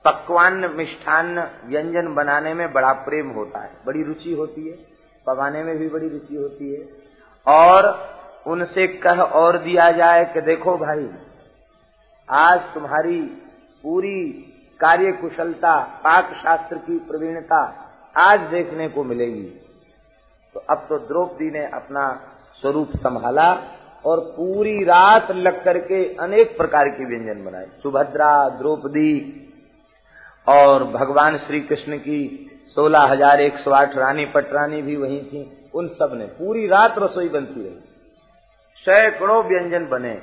पकवान 0.05 0.53
मिष्ठान 0.53 1.39
व्यंजन 1.65 2.15
बनाने 2.15 2.53
में 2.53 2.73
बड़ा 2.73 2.93
प्रेम 2.93 3.29
होता 3.29 3.59
है। 3.59 3.71
बड़ी 3.85 4.03
रुचि 4.03 4.33
होती 4.33 4.69
है। 4.69 4.75
पकाने 5.27 5.63
में 5.63 5.77
भी 5.77 5.89
बड़ी 5.89 6.09
रुचि 6.09 6.35
होती 6.35 6.75
है। 6.75 6.89
और 7.47 8.09
उनसे 8.47 8.87
कह 8.87 9.21
और 9.21 9.57
दिया 9.57 9.91
जाए 9.91 10.25
कि 10.25 10.41
देखो 10.41 10.77
भाई, 10.77 11.09
आज 12.29 12.59
तुम्हारी 12.73 13.21
पूरी 13.83 14.29
कार्य 14.79 15.11
कुशलता 15.11 15.83
पाक 15.83 16.33
शास्त्र 16.33 16.77
की 16.77 16.99
प्रवीणता 16.99 17.89
आज 18.15 18.39
देखने 18.49 18.87
को 18.87 19.03
मिलेगी। 19.03 19.43
तो 20.55 20.59
अब 20.69 20.85
तो 20.89 20.97
द्रौपदी 20.99 21.49
ने 21.51 21.65
अपना 21.67 22.09
स्वरूप 22.63 22.91
संभाला 22.95 23.51
और 24.05 24.19
पूरी 24.37 24.83
रात 24.83 25.31
लग 25.31 25.63
करके 25.63 26.03
अनेक 26.15 26.55
प्रकार 26.57 26.89
के 26.89 27.05
व्यंजन 27.05 27.43
बनाए। 27.45 27.65
सुभद्रा, 27.83 28.49
द्रौपदी 28.49 29.13
और 30.47 30.83
भगवान 30.83 31.37
श्री 31.37 31.59
कृष्ण 31.61 31.97
की 31.97 32.49
सोलह 32.77 33.01
हज़ार 33.03 33.41
एक 33.41 33.57
सौ 33.57 33.71
आठ 33.71 33.97
रानी 33.97 34.25
पटरानी 34.25 34.81
भी 34.81 34.95
वही 34.95 35.19
थी। 35.23 35.69
उन 35.73 35.87
सबने 35.89 36.25
पूरी 36.35 36.67
रात 36.67 36.97
रसोई 36.99 37.29
बनती 37.29 37.61
रही। 37.61 37.79
सैकड़ों 38.85 39.43
व्यंजन 39.43 39.85
बने। 39.89 40.15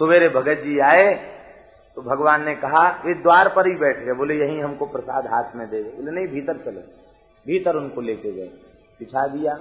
सवेरे 0.00 0.28
भगत 0.28 0.62
जी 0.64 0.78
आए 0.80 1.12
तो 1.96 2.02
भगवान 2.02 2.44
ने 2.44 2.54
कहा 2.54 2.88
वे 3.04 3.14
द्वार 3.14 3.48
पर 3.48 3.66
ही 3.66 3.74
बैठ 3.74 3.98
गए 3.98 4.12
बोले, 4.12 4.34
यही 4.36 4.60
हमको 4.60 4.86
प्रसाद 4.86 5.26
हाथ 5.26 5.54
में 5.56 5.68
दे। 5.70 5.82
बोले, 5.82 6.10
नहीं, 6.10 6.26
भीतर 6.26 6.56
चलो। 6.56 6.80
भीतर 7.46 7.76
उनको 7.76 8.00
लेके 8.00 8.32
गए, 8.32 8.46
बिछा 9.00 9.26
दिया। 9.26 9.58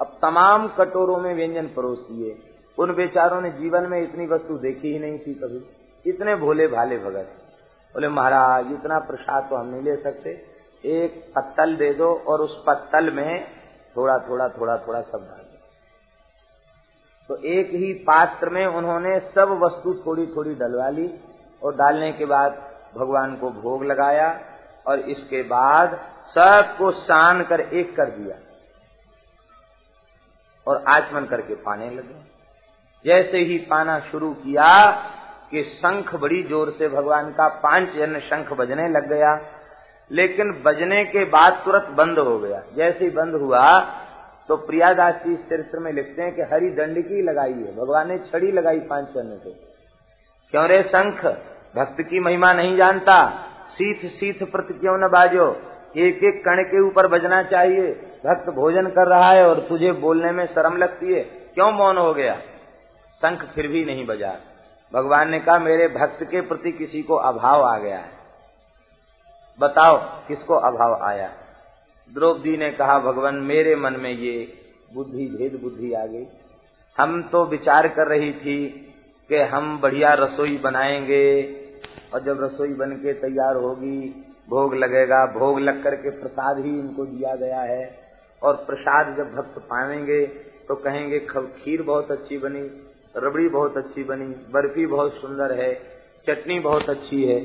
अब 0.00 0.18
तमाम 0.22 0.66
कटोरों 0.68 1.18
में 1.18 1.34
व्यंजन 1.34 1.66
परोस 1.66 2.06
दिए। 2.10 2.36
उन 2.78 2.94
बेचारों 2.94 3.40
ने 3.40 3.50
जीवन 3.50 3.86
में 3.86 4.00
इतनी 4.02 4.26
वस्तु 4.26 4.58
देखी 4.58 4.92
ही 4.92 4.98
नहीं 4.98 5.18
थी 5.18 5.34
कभी। 5.34 5.64
इतने 6.06 6.34
भोले 6.36 6.66
भाले 6.66 6.98
भगत। 6.98 7.28
बोले, 7.94 8.08
महाराज, 8.08 8.72
इतना 8.72 8.98
प्रसाद 8.98 9.46
तो 9.50 9.56
हम 9.56 9.66
नहीं 9.66 9.82
ले 9.82 9.96
सकते। 9.96 10.30
एक 10.84 11.22
पत्तल 11.36 11.76
दे 11.76 11.92
दो 11.94 12.14
और 12.28 12.40
उस 12.40 12.62
पत्तल 12.66 13.10
में 13.10 13.44
थोड़ा 13.96 14.18
थोड़ा 14.18 14.48
थोड़ा 14.48 14.76
थोड़ा 14.78 15.00
सब 15.00 15.18
डाल 15.20 15.44
दो। 15.44 15.58
तो 17.28 17.36
एक 17.48 17.70
ही 17.74 17.92
पात्र 18.02 18.48
में 18.48 18.66
उन्होंने 18.66 19.18
सब 19.20 19.58
वस्तु 19.62 19.94
थोड़ी 20.06 20.26
थोड़ी 20.26 20.54
डलवा 20.54 20.88
ली। 20.88 21.06
और 21.64 21.74
डालने 21.76 22.10
के 22.12 22.24
बाद 22.26 22.62
भगवान 22.96 23.34
को 23.36 23.50
भोग 23.52 23.84
लगाया 23.84 24.28
और 24.86 25.00
इसके 25.10 25.42
बाद 25.48 25.98
सबको 26.36 26.90
सान 26.92 27.42
कर 27.44 27.60
एक 27.60 27.96
कर 27.96 28.10
दिया 28.10 28.36
और 30.66 30.84
आचमन 30.88 31.24
करके 31.24 31.54
पाने 31.62 31.90
लगे। 31.90 32.22
जैसे 33.04 33.38
ही 33.40 33.58
पाना 33.70 33.98
शुरू 34.02 34.32
किया 34.34 34.68
कि 35.50 35.62
शंख 35.64 36.14
बड़ी 36.16 36.42
ज़ोर 36.42 36.70
से 36.70 36.88
भगवान 36.90 37.30
का 37.32 37.48
पाँच 37.62 37.88
जन 37.96 38.18
शंख 38.20 38.52
बजने 38.52 38.88
लग 38.90 39.08
गया, 39.08 39.34
लेकिन 40.10 40.52
बजने 40.64 41.04
के 41.06 41.24
बाद 41.30 41.60
तुरंत 41.64 41.94
बंद 41.96 42.18
हो 42.20 42.38
गया। 42.38 42.62
जैसे 42.76 43.04
ही 43.04 43.10
बंद 43.12 43.34
हुआ 43.42 43.78
तो 44.48 44.56
प्रियादास 44.62 45.14
जी 45.16 45.32
इस 45.32 45.44
चरित्र 45.48 45.78
में 45.78 45.92
लिखते 45.92 46.22
हैं 46.22 46.34
कि 46.34 46.42
हरी 46.44 46.70
दंडकी 46.72 47.22
लगाई 47.22 47.52
है। 47.52 47.74
भगवान 47.76 48.08
ने 48.08 48.18
छड़ी 48.20 48.50
लगाई 48.52 48.80
पाँच 48.88 49.06
चरण 49.08 49.36
से 49.38 49.52
क्यों 50.54 50.66
रे 50.68 50.82
शंख? 50.84 51.24
भक्त 51.76 52.02
की 52.02 52.20
महिमा 52.20 52.52
नहीं 52.52 52.76
जानता। 52.76 53.46
सीथ 53.68 54.08
सीथ 54.08 54.46
प्रति 54.46 54.74
क्यों 54.74 54.98
न 54.98 55.08
बाजो? 55.08 55.62
एक 55.96 56.24
एक 56.24 56.44
कण 56.44 56.62
के 56.62 56.86
ऊपर 56.86 57.06
बजना 57.06 57.42
चाहिए। 57.42 57.92
भक्त 58.26 58.50
भोजन 58.50 58.86
कर 58.86 59.06
रहा 59.06 59.30
है 59.30 59.48
और 59.48 59.60
तुझे 59.60 59.92
बोलने 59.92 60.32
में 60.32 60.46
शर्म 60.46 60.76
लगती 60.76 61.12
है। 61.12 61.20
क्यों 61.20 61.72
मौन 61.72 61.96
हो 61.96 62.14
गया? 62.14 62.34
शंख 63.14 63.44
फिर 63.54 63.68
भी 63.68 63.84
नहीं 63.84 64.06
बजा। 64.06 64.36
भगवान 64.94 65.30
ने 65.30 65.40
कहा, 65.40 65.58
मेरे 65.58 65.88
भक्त 65.88 66.24
के 66.24 66.40
प्रति 66.40 66.72
किसी 66.72 67.02
को 67.02 67.14
अभाव 67.14 67.62
आ 67.62 67.78
गया 67.78 67.98
है। 67.98 68.10
बताओ, 69.60 69.96
किसको 69.98 70.54
अभाव 70.54 71.02
आया? 71.02 71.32
द्रौपदी 72.14 72.56
ने 72.56 72.70
कहा, 72.70 72.98
भगवान, 72.98 73.34
मेरे 73.34 73.76
मन 73.76 73.92
में 73.92 74.10
ये 74.10 74.52
बुद्धि, 74.94 75.26
भेद 75.26 75.60
बुद्धि 75.62 75.92
आ 75.92 76.06
गई। 76.06 76.26
हम 76.98 77.22
तो 77.22 77.44
विचार 77.44 77.88
कर 77.88 78.06
रही 78.06 78.32
थी 78.32 78.66
कि 79.28 79.36
हम 79.36 79.80
बढ़िया 79.80 80.14
रसोई 80.14 80.58
बनाएँगे। 80.58 81.63
और 82.14 82.22
जब 82.22 82.42
रसोई 82.44 82.72
बन 82.74 82.90
के 82.90 83.12
तैयार 83.12 83.56
होगी, 83.56 83.98
भोग 84.50 84.74
लगेगा, 84.74 85.26
भोग 85.26 85.60
लग 85.60 85.82
करके 85.82 86.10
प्रसाद 86.10 86.58
ही 86.58 86.78
इनको 86.80 87.04
दिया 87.04 87.34
गया 87.34 87.60
है। 87.60 87.98
और 88.42 88.54
प्रसाद 88.56 89.16
जब 89.16 89.34
भक्त 89.34 89.58
पाएँगे 89.58 90.26
तो 90.68 90.74
कहेंगे 90.74 91.18
खीर 91.58 91.82
बहुत 91.82 92.10
अच्छी 92.10 92.38
बनी, 92.38 92.62
रबड़ी 93.16 93.48
बहुत 93.48 93.76
अच्छी 93.76 94.04
बनी, 94.04 94.24
बर्फ़ी 94.24 94.86
बहुत 94.86 95.12
सुंदर 95.12 95.52
है, 95.52 95.74
चटनी 96.26 96.58
बहुत 96.60 96.88
अच्छी 96.90 97.24
है। 97.24 97.40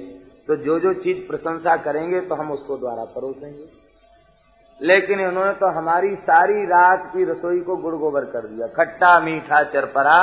तो 0.48 0.56
जो 0.56 0.80
जो 0.80 0.94
चीज़ 0.94 1.28
प्रशंसा 1.28 1.76
करेंगे 1.78 2.22
तो 2.22 2.36
हम 2.36 2.52
उसको 2.52 2.78
द्वारा 2.78 3.04
परोसेंगे। 3.06 3.66
लेकिन 4.82 5.20
उन्होंने 5.22 5.54
तो 5.54 5.68
हमारी 5.68 6.16
सारी 6.16 6.66
रात 6.66 7.12
की 7.16 7.24
रसोई 7.24 7.60
को 7.60 7.76
गुड़ 7.76 7.96
गोबर 7.96 8.26
कर 8.26 8.48
दिया। 8.48 8.68
खट्टा, 8.68 9.20
मीठा, 9.20 9.64
चरपरा 9.64 10.20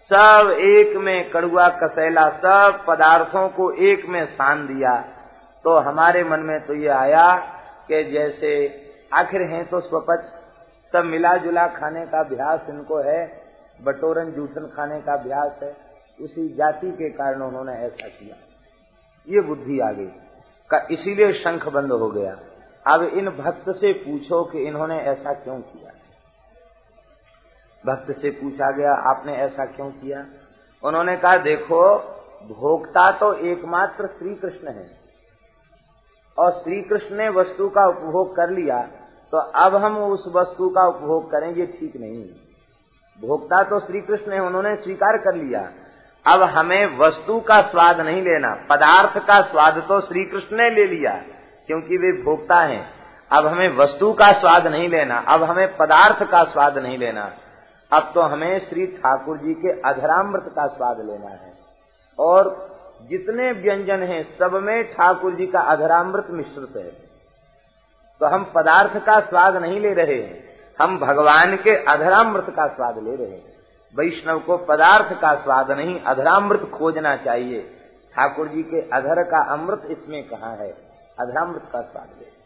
सब 0.00 0.50
एक 0.60 0.96
में 0.96 1.30
कड़ुआ 1.30 1.68
कसैला, 1.78 2.28
सब 2.28 2.84
पदार्थों 2.86 3.48
को 3.48 3.70
एक 3.84 4.06
में 4.08 4.24
सान 4.26 4.66
दिया। 4.66 4.94
तो 5.64 5.76
हमारे 5.78 6.22
मन 6.24 6.40
में 6.40 6.60
तो 6.60 6.74
ये 6.74 6.88
आया 6.88 7.26
कि 7.88 8.02
जैसे 8.04 8.52
आखिर 9.12 9.42
हैं 9.42 9.64
तो 9.64 9.80
स्वपच। 9.80 10.24
सब 10.92 11.04
मिला 11.04 11.36
जुला 11.36 11.66
खाने 11.68 12.04
का 12.06 12.20
अभ्यास 12.20 12.66
इनको 12.70 12.98
है, 13.02 13.20
बटोरन 13.80 14.30
जूठन 14.32 14.66
खाने 14.66 15.00
का 15.00 15.12
अभ्यास 15.12 15.58
है। 15.62 15.76
उसी 16.18 16.48
जाति 16.48 16.90
के 16.92 17.08
कारण 17.10 17.42
उन्होंने 17.42 17.72
ऐसा 17.76 18.08
किया। 18.08 18.36
ये 19.26 19.40
बुद्धि 19.40 19.78
आ 19.80 19.90
गई, 19.92 20.06
का 20.70 20.86
इसीलिए 20.90 21.32
शंख 21.34 21.68
बंद 21.68 21.92
हो 21.92 22.10
गया। 22.10 22.36
अब 22.86 23.02
इन 23.04 23.28
भक्त 23.38 23.70
से 23.70 23.92
पूछो 23.94 24.42
कि 24.44 24.58
इन्होंने 24.58 24.98
ऐसा 25.02 25.32
क्यों 25.34 25.58
किया? 25.60 25.89
भक्त 27.84 28.10
से 28.12 28.30
पूछा 28.32 28.70
गया, 28.70 28.92
आपने 29.10 29.36
ऐसा 29.38 29.64
क्यों 29.66 29.90
किया? 29.90 30.24
उन्होंने 30.82 31.16
कहा, 31.16 31.36
देखो, 31.38 31.82
भोक्ता 32.50 33.10
तो 33.12 33.32
एकमात्र 33.46 34.06
श्री 34.08 34.34
कृष्ण 34.34 34.68
है। 34.70 34.88
और 36.38 36.50
श्री 36.54 36.80
कृष्ण 36.82 37.16
ने 37.16 37.28
वस्तु 37.30 37.68
का 37.68 37.86
उपभोग 37.88 38.34
कर 38.36 38.50
लिया 38.52 38.78
तो 39.32 39.38
अब 39.38 39.74
हम 39.76 39.96
उस 39.98 40.24
वस्तु 40.34 40.68
का 40.68 40.86
उपभोग 40.86 41.30
करें, 41.30 41.48
ये 41.50 41.66
ठीक 41.68 41.96
नहीं। 41.96 42.22
भोक्ता 43.18 43.62
तो 43.62 43.78
श्री 43.80 44.00
कृष्ण 44.00 44.32
है, 44.32 44.40
उन्होंने 44.40 44.74
स्वीकार 44.76 45.16
कर 45.18 45.34
लिया। 45.34 45.60
अब 46.26 46.42
हमें 46.50 46.98
वस्तु 46.98 47.38
का 47.40 47.60
स्वाद 47.62 48.00
नहीं 48.00 48.22
लेना, 48.22 48.54
पदार्थ 48.70 49.18
का 49.26 49.40
स्वाद 49.42 49.78
तो 49.88 50.00
श्री 50.00 50.24
कृष्ण 50.24 50.56
ने 50.56 50.68
ले 50.70 50.86
लिया, 50.86 51.12
क्योंकि 51.68 51.96
वे 51.96 52.12
भोक्ता 52.22 52.60
हैं। 52.62 52.82
अब 53.30 53.46
हमें 53.46 53.76
वस्तु 53.76 54.12
का 54.14 54.32
स्वाद 54.32 54.66
नहीं 54.66 54.88
लेना, 54.88 55.18
अब 55.28 55.42
हमें 55.42 55.76
पदार्थ 55.76 56.22
का 56.30 56.42
स्वाद 56.46 56.78
नहीं 56.78 56.98
लेना। 56.98 57.30
अब 57.92 58.10
तो 58.14 58.20
हमें 58.22 58.58
श्री 58.60 58.86
ठाकुर 58.86 59.38
जी 59.38 59.54
के 59.54 59.80
अधरामृत 59.80 60.52
का 60.56 60.66
स्वाद 60.66 61.00
लेना 61.00 61.28
है। 61.28 61.52
और 62.18 62.48
जितने 63.10 63.50
व्यंजन 63.52 64.02
हैं, 64.02 64.22
सब 64.38 64.54
में 64.54 64.92
ठाकुर 64.92 65.34
जी 65.34 65.46
का 65.46 65.60
अधरामृत 65.60 66.26
मिश्रित 66.30 66.76
है। 66.76 66.90
तो 68.20 68.26
हम 68.26 68.44
पदार्थ 68.54 68.96
का 69.04 69.18
स्वाद 69.20 69.56
नहीं 69.56 69.80
ले 69.80 69.92
रहे 69.94 70.20
हैं, 70.22 70.42
हम 70.78 70.98
भगवान 70.98 71.56
के 71.56 71.76
अधरामृत 71.84 72.46
का 72.50 72.66
स्वाद 72.66 72.98
ले 72.98 73.16
रहे 73.16 73.30
हैं। 73.30 73.58
वैष्णव 73.94 74.38
को 74.38 74.56
पदार्थ 74.56 75.12
का 75.20 75.34
स्वाद 75.34 75.70
नहीं, 75.70 76.00
अधरामृत 76.00 76.70
खोजना 76.70 77.16
चाहिए। 77.16 77.60
ठाकुर 78.14 78.48
जी 78.48 78.62
के 78.62 78.80
अधर 78.90 79.22
का 79.22 79.42
अमृत 79.52 79.86
इसमें 79.90 80.22
कहा 80.28 80.50
है? 80.52 80.70
अधरामृत 81.18 81.62
का 81.72 81.80
स्वाद 81.82 82.08
ले 82.18 82.39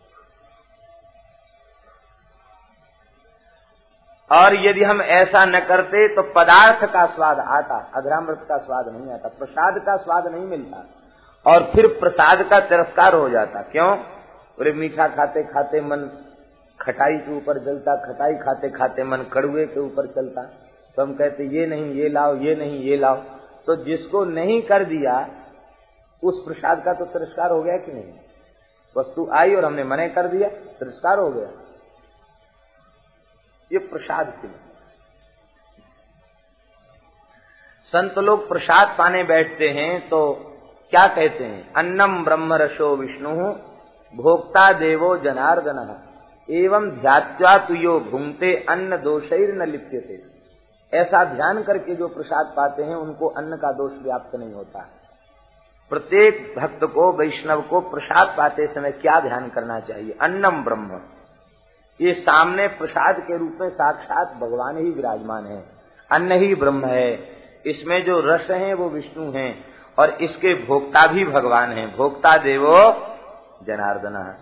और 4.35 4.67
यदि 4.67 4.85
हम 4.85 5.03
ऐसा 5.03 5.45
न 5.45 5.61
करते 5.61 6.09
तो 6.09 6.23
पदार्थ 6.23 6.93
का 6.93 7.07
स्वाद 7.07 7.39
आता 7.39 7.93
अधरामृत 7.95 8.41
का 8.49 8.57
स्वाद 8.57 8.89
नहीं 8.89 9.13
आता, 9.13 9.29
प्रसाद 9.29 9.79
का 9.79 9.97
स्वाद 9.97 10.27
नहीं 10.27 10.47
मिलता। 10.47 10.85
और 11.47 11.63
फिर 11.75 11.87
प्रसाद 11.87 12.43
का 12.43 12.61
तिरस्कार 12.61 13.15
हो 13.15 13.29
जाता। 13.31 13.63
क्यों? 13.63 13.97
बोले, 14.59 14.73
मीठा 14.73 15.09
खाते 15.09 15.43
खाते 15.43 15.81
मन 15.81 16.11
खटाई 16.81 17.17
के 17.17 17.37
ऊपर 17.37 17.59
जलता, 17.59 17.97
खटाई 17.97 18.35
खाते 18.35 18.71
खाते 18.71 19.05
मन 19.05 19.17
कड़ुए 19.17 19.67
के 19.67 19.81
ऊपर 19.81 20.07
चलता। 20.07 20.43
तो 20.97 21.03
हम 21.03 21.15
कहते, 21.15 21.45
ये 21.45 21.67
नहीं, 21.67 21.95
ये 21.95 22.09
लाओ, 22.09 22.37
ये 22.37 22.55
नहीं, 22.55 22.81
ये 22.81 22.97
लाओ। 22.97 23.17
तो 23.67 23.77
जिसको 23.77 24.25
नहीं 24.25 24.63
कर 24.63 24.85
दिया, 24.85 25.29
उस 26.23 26.45
प्रसाद 26.47 26.83
का 26.85 26.93
तो 26.93 27.05
तिरस्कार 27.05 27.51
हो 27.51 27.63
गया 27.63 27.77
कि 27.77 27.93
नहीं? 27.93 28.13
वस्तु 28.97 29.29
आई 29.33 29.55
और 29.55 29.65
हमने 29.65 29.85
मने 29.85 30.09
कर 30.09 30.27
दिया, 30.27 30.49
तिरस्कार 30.49 31.19
हो 31.19 31.31
गया। 31.31 31.47
ये 33.73 33.79
प्रसाद 33.79 34.39
के 34.43 34.49
लिए। 34.49 34.57
संत 37.85 38.19
लोग 38.19 38.49
प्रसाद 38.49 38.97
पाने 38.99 39.25
बैठते 39.25 39.69
हैं 39.69 40.09
तो 40.09 40.33
क्या 40.91 41.07
कहते 41.07 41.45
हैं? 41.45 41.73
अन्नम 41.73 42.25
ब्रह्म 42.25 42.55
रसो 42.55 42.97
विष्णु 42.97 43.53
भोक्ता 44.15 44.73
देवो 44.73 45.17
जनार्दन। 45.17 46.03
एवं 46.51 46.91
ध्यात्वा 46.91 47.59
तुयो 47.59 48.01
भूंगते 48.01 48.67
अन्न 48.69 48.97
दोषैर 48.97 49.55
न 49.55 49.63
लिप्य 49.63 50.31
ऐसा 50.95 51.25
ध्यान 51.25 51.63
करके 51.63 51.95
जो 51.95 52.09
प्रसाद 52.09 52.55
पाते 52.57 52.83
हैं, 52.83 52.97
उनको 52.97 53.29
अन्न 53.29 53.57
का 53.57 53.73
दोष 53.73 53.93
व्याप्त 53.93 54.35
नहीं 54.35 54.53
होता। 54.53 54.89
प्रत्येक 55.91 56.55
भक्त 56.59 56.85
को, 56.85 57.13
वैष्णव 57.13 57.63
को 57.63 57.81
प्रसाद 57.81 58.35
पाते 58.39 58.67
समय 58.67 58.93
क्या 58.93 59.21
ध्यान 59.21 59.49
करना 59.49 59.81
चाहिए? 59.81 60.19
अन्नम 60.21 60.65
ब्रह्म। 60.65 61.01
ये 62.01 62.13
सामने 62.13 62.69
प्रसाद 62.69 63.17
के 63.19 63.39
रूप 63.39 63.59
में 63.61 63.69
साक्षात 63.69 64.37
भगवान 64.41 64.79
ही 64.79 64.91
विराजमान 64.91 65.47
है। 65.47 65.65
अन्न 66.11 66.33
ही 66.33 66.55
ब्रह्म 66.55 66.85
है। 66.85 67.29
इसमें 67.67 68.05
जो 68.05 68.21
रस 68.21 68.51
है, 68.51 68.75
वो 68.75 68.89
विष्णु 68.89 69.31
है। 69.31 69.55
और 69.99 70.11
इसके 70.11 70.55
भोक्ता 70.55 71.07
भी 71.07 71.25
भगवान 71.25 71.73
है। 71.73 71.97
भोक्ता 71.97 72.39
देवो 72.39 72.77
जनार्दन। 73.67 74.35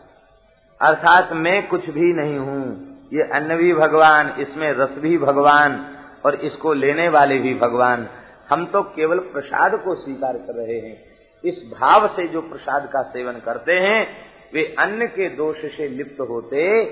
अर्थात 0.80 1.32
मैं 1.32 1.68
कुछ 1.68 1.90
भी 1.90 2.12
नहीं 2.12 2.38
हूँ। 2.38 2.92
ये 3.12 3.22
अन्न 3.22 3.56
भी 3.56 3.74
भगवान, 3.74 4.34
इसमें 4.38 4.72
रस 4.72 4.90
भी 4.90 5.18
भगवान, 5.18 5.96
और 6.24 6.34
इसको 6.34 6.72
लेने 6.72 7.08
वाले 7.08 7.38
भी 7.38 7.54
भगवान। 7.54 8.08
हम 8.50 8.66
तो 8.66 8.82
केवल 8.82 9.18
प्रसाद 9.18 9.82
को 9.84 9.94
स्वीकार 9.94 10.32
कर 10.32 10.54
रहे 10.54 10.78
हैं। 10.78 11.04
इस 11.44 11.72
भाव 11.80 12.08
से 12.08 12.28
जो 12.28 12.40
प्रसाद 12.40 12.90
का 12.92 13.02
सेवन 13.02 13.32
करते 13.32 13.72
हैं, 13.72 14.06
वे 14.54 14.74
अन्न 14.78 15.06
के 15.06 15.28
दोष 15.28 15.56
से 15.56 15.88
लिप्त 15.88 16.20
होते 16.20 16.82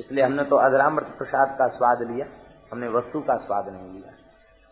इसलिए 0.00 0.24
हमने 0.24 0.44
तो 0.44 0.56
अधरामृत 0.56 1.14
प्रसाद 1.18 1.56
का 1.58 1.66
स्वाद 1.68 2.02
लिया, 2.10 2.26
हमने 2.72 2.88
वस्तु 2.88 3.20
का 3.20 3.36
स्वाद 3.36 3.68
नहीं 3.68 3.92
लिया। 3.92 4.12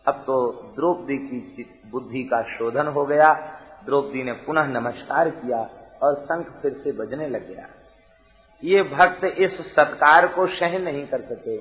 अब 0.05 0.23
तो 0.27 0.35
द्रौपदी 0.75 1.17
की 1.19 1.65
बुद्धि 1.91 2.23
का 2.23 2.41
शोधन 2.49 2.87
हो 2.87 3.05
गया, 3.05 3.33
द्रौपदी 3.85 4.23
ने 4.23 4.33
पुनः 4.45 4.67
नमस्कार 4.69 5.29
किया 5.31 5.59
और 6.03 6.15
शंख 6.15 6.51
फिर 6.61 6.73
से 6.83 6.91
बजने 6.91 7.27
लग 7.27 7.47
गया। 7.47 7.67
ये 8.63 8.83
भक्त 8.83 9.23
इस 9.25 9.59
सत्कार 9.67 10.27
को 10.27 10.47
सहन 10.47 10.81
नहीं 10.81 11.05
कर 11.07 11.21
सके 11.25 11.57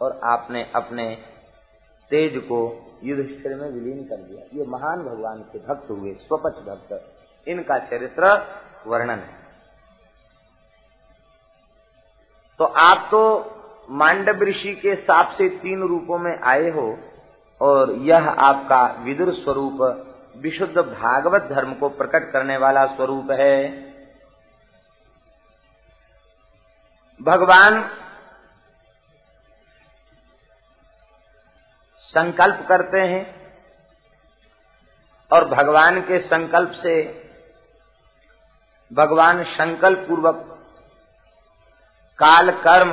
और 0.00 0.20
आपने 0.24 0.62
अपने 0.74 1.06
तेज 2.10 2.36
को 2.44 2.60
युधिष्ठिर 3.04 3.54
में 3.54 3.68
विलीन 3.70 4.04
कर 4.04 4.16
दिया। 4.18 4.44
ये 4.54 4.66
महान 4.66 5.02
भगवान 5.02 5.42
के 5.42 5.58
भक्त 5.58 5.90
हुए 5.90 6.12
स्वपच 6.22 6.62
भक्त। 6.66 7.48
इनका 7.48 7.78
चरित्र 7.86 8.32
वर्णन 8.86 9.18
है। 9.18 9.37
तो 12.60 12.64
आप 12.64 13.08
तो 13.10 13.20
मांडव 13.90 14.42
ऋषि 14.42 14.74
के 14.74 14.94
साप 14.94 15.34
से 15.38 15.48
तीन 15.48 15.82
रूपों 15.82 16.18
में 16.18 16.34
आए 16.44 16.70
हो 16.70 16.86
और 17.60 17.92
यह 17.92 18.28
आपका 18.28 18.84
विदुर 18.98 19.32
स्वरूप, 19.34 19.78
विशुद्ध 20.36 20.76
भागवत 20.78 21.42
धर्म 21.42 21.72
को 21.74 21.88
प्रकट 21.88 22.30
करने 22.32 22.56
वाला 22.56 22.84
स्वरूप 22.86 23.30
है। 23.30 23.68
भगवान 27.20 27.82
संकल्प 32.02 32.64
करते 32.68 33.00
हैं 33.00 33.24
और 35.30 35.48
भगवान 35.48 36.00
के 36.00 36.18
संकल्प 36.18 36.70
से 36.72 37.02
भगवान 38.90 39.42
संकल्प 39.44 40.06
पूर्वक 40.08 40.57
काल 42.18 42.50
कर्म 42.50 42.92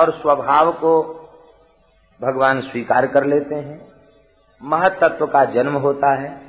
और 0.00 0.12
स्वभाव 0.12 0.72
को 0.72 1.02
भगवान 2.22 2.60
स्वीकार 2.60 3.06
कर 3.06 3.24
लेते 3.24 3.54
हैं। 3.54 3.92
महतत्व 4.62 5.26
का 5.26 5.44
जन्म 5.44 5.72
होता 5.72 6.14
है 6.22 6.40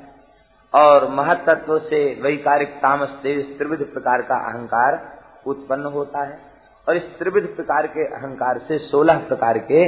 और 0.74 1.10
महतत्व 1.10 1.80
से 1.80 2.20
वैकारिक 2.22 2.70
तामस 2.70 3.10
तेज 3.10 3.58
त्रिविध 3.58 3.80
प्रकार 3.80 4.22
का 4.22 4.36
अहंकार 4.36 5.20
उत्पन्न 5.48 5.86
होता 5.86 6.24
है 6.24 6.40
और 6.88 6.98
इस 6.98 7.04
त्रिविध 7.04 7.56
प्रकार 7.56 7.88
के 7.88 8.06
अहंकार 8.06 8.60
से 8.60 8.78
सोलह 8.78 9.18
प्रकार 9.18 9.58
के 9.58 9.86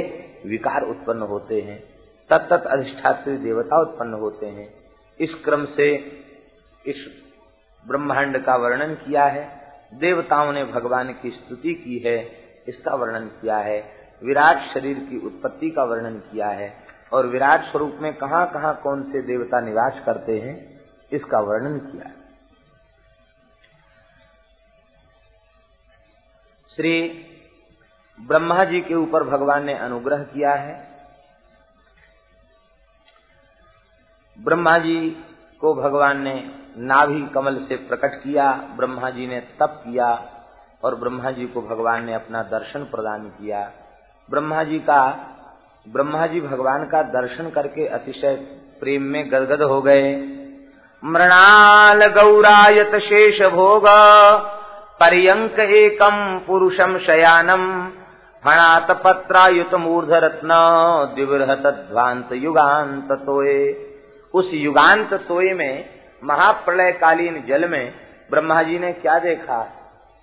विकार 0.48 0.82
उत्पन्न 0.82 1.22
होते 1.22 1.60
हैं। 1.60 1.82
तत्त 2.30 2.66
अधिष्ठात्री 2.66 3.36
देवता 3.36 3.80
उत्पन्न 3.80 4.14
होते 4.14 4.46
हैं। 4.46 4.74
इस 5.20 5.34
क्रम 5.34 5.64
से 5.64 5.94
इस 6.86 7.06
ब्रह्मांड 7.88 8.44
का 8.44 8.56
वर्णन 8.56 8.94
किया 8.94 9.24
है। 9.24 9.59
देवताओं 9.94 10.52
ने 10.52 10.64
भगवान 10.64 11.12
की 11.12 11.30
स्तुति 11.30 11.74
की 11.74 11.98
है, 11.98 12.18
इसका 12.68 12.94
वर्णन 12.94 13.26
किया 13.26 13.56
है। 13.56 13.92
विराट 14.22 14.74
शरीर 14.74 14.98
की 14.98 15.26
उत्पत्ति 15.26 15.70
का 15.70 15.84
वर्णन 15.84 16.18
किया 16.18 16.48
है। 16.48 16.84
और 17.12 17.26
विराट 17.26 17.64
स्वरूप 17.64 17.98
में 18.00 18.14
कहाँ 18.14 18.50
कहाँ 18.52 18.80
कौन 18.82 19.02
से 19.02 19.22
देवता 19.22 19.60
निवास 19.60 20.02
करते 20.06 20.40
हैं, 20.40 20.80
इसका 21.12 21.40
वर्णन 21.40 21.78
किया 21.78 22.08
है। 22.08 22.20
श्री 26.76 27.26
ब्रह्मा 28.20 28.64
जी 28.64 28.80
के 28.80 28.94
ऊपर 28.94 29.24
भगवान 29.24 29.64
ने 29.64 29.74
अनुग्रह 29.74 30.22
किया 30.22 30.54
है। 30.54 30.90
ब्रह्मा 34.40 34.78
जी 34.78 35.24
को 35.60 35.74
भगवान 35.74 36.20
ने 36.20 36.60
नाभि 36.80 37.28
कमल 37.34 37.56
से 37.56 37.76
प्रकट 37.76 38.14
किया, 38.14 38.52
ब्रह्मा 38.76 39.10
जी 39.10 39.26
ने 39.26 39.40
तप 39.40 39.82
किया 39.84 40.28
और 40.84 40.94
ब्रह्मा 40.94 41.30
जी 41.30 41.46
को 41.46 41.62
भगवान 41.62 42.04
ने 42.04 42.14
अपना 42.14 42.42
दर्शन 42.42 42.84
प्रदान 42.84 43.22
किया। 43.22 43.70
ब्रह्मा 44.30 44.62
जी 44.62 44.78
का, 44.78 45.02
ब्रह्मा 45.88 46.26
जी 46.26 46.40
भगवान 46.40 46.84
का 46.84 47.02
दर्शन 47.02 47.50
करके 47.50 47.86
अतिशय 47.86 48.34
प्रेम 48.80 49.02
में 49.02 49.30
गदगद 49.30 49.62
हो 49.62 49.82
गए। 49.82 50.14
मृणाल 51.04 52.04
गौरायत 52.04 52.94
शेष 52.94 53.42
भोग 53.42 53.84
पर्यंक 55.00 55.58
एकम 55.58 56.38
पुरुषम 56.46 56.98
शयानम 56.98 57.88
फणात 58.44 58.90
पत्रायुत 58.90 59.74
मूर्ध 59.74 60.12
रत्न 60.12 60.48
दिवृहत 61.14 62.28
युगांत 62.32 63.08
तोये। 63.12 63.90
उस 64.34 64.50
युगांत 64.54 65.14
तोय 65.14 65.54
में 65.54 65.99
महाप्रलय 66.24 66.92
कालीन 66.92 67.42
जल 67.42 67.68
में 67.68 67.94
ब्रह्मा 68.30 68.62
जी 68.62 68.78
ने 68.78 68.92
क्या 68.92 69.18
देखा? 69.18 69.76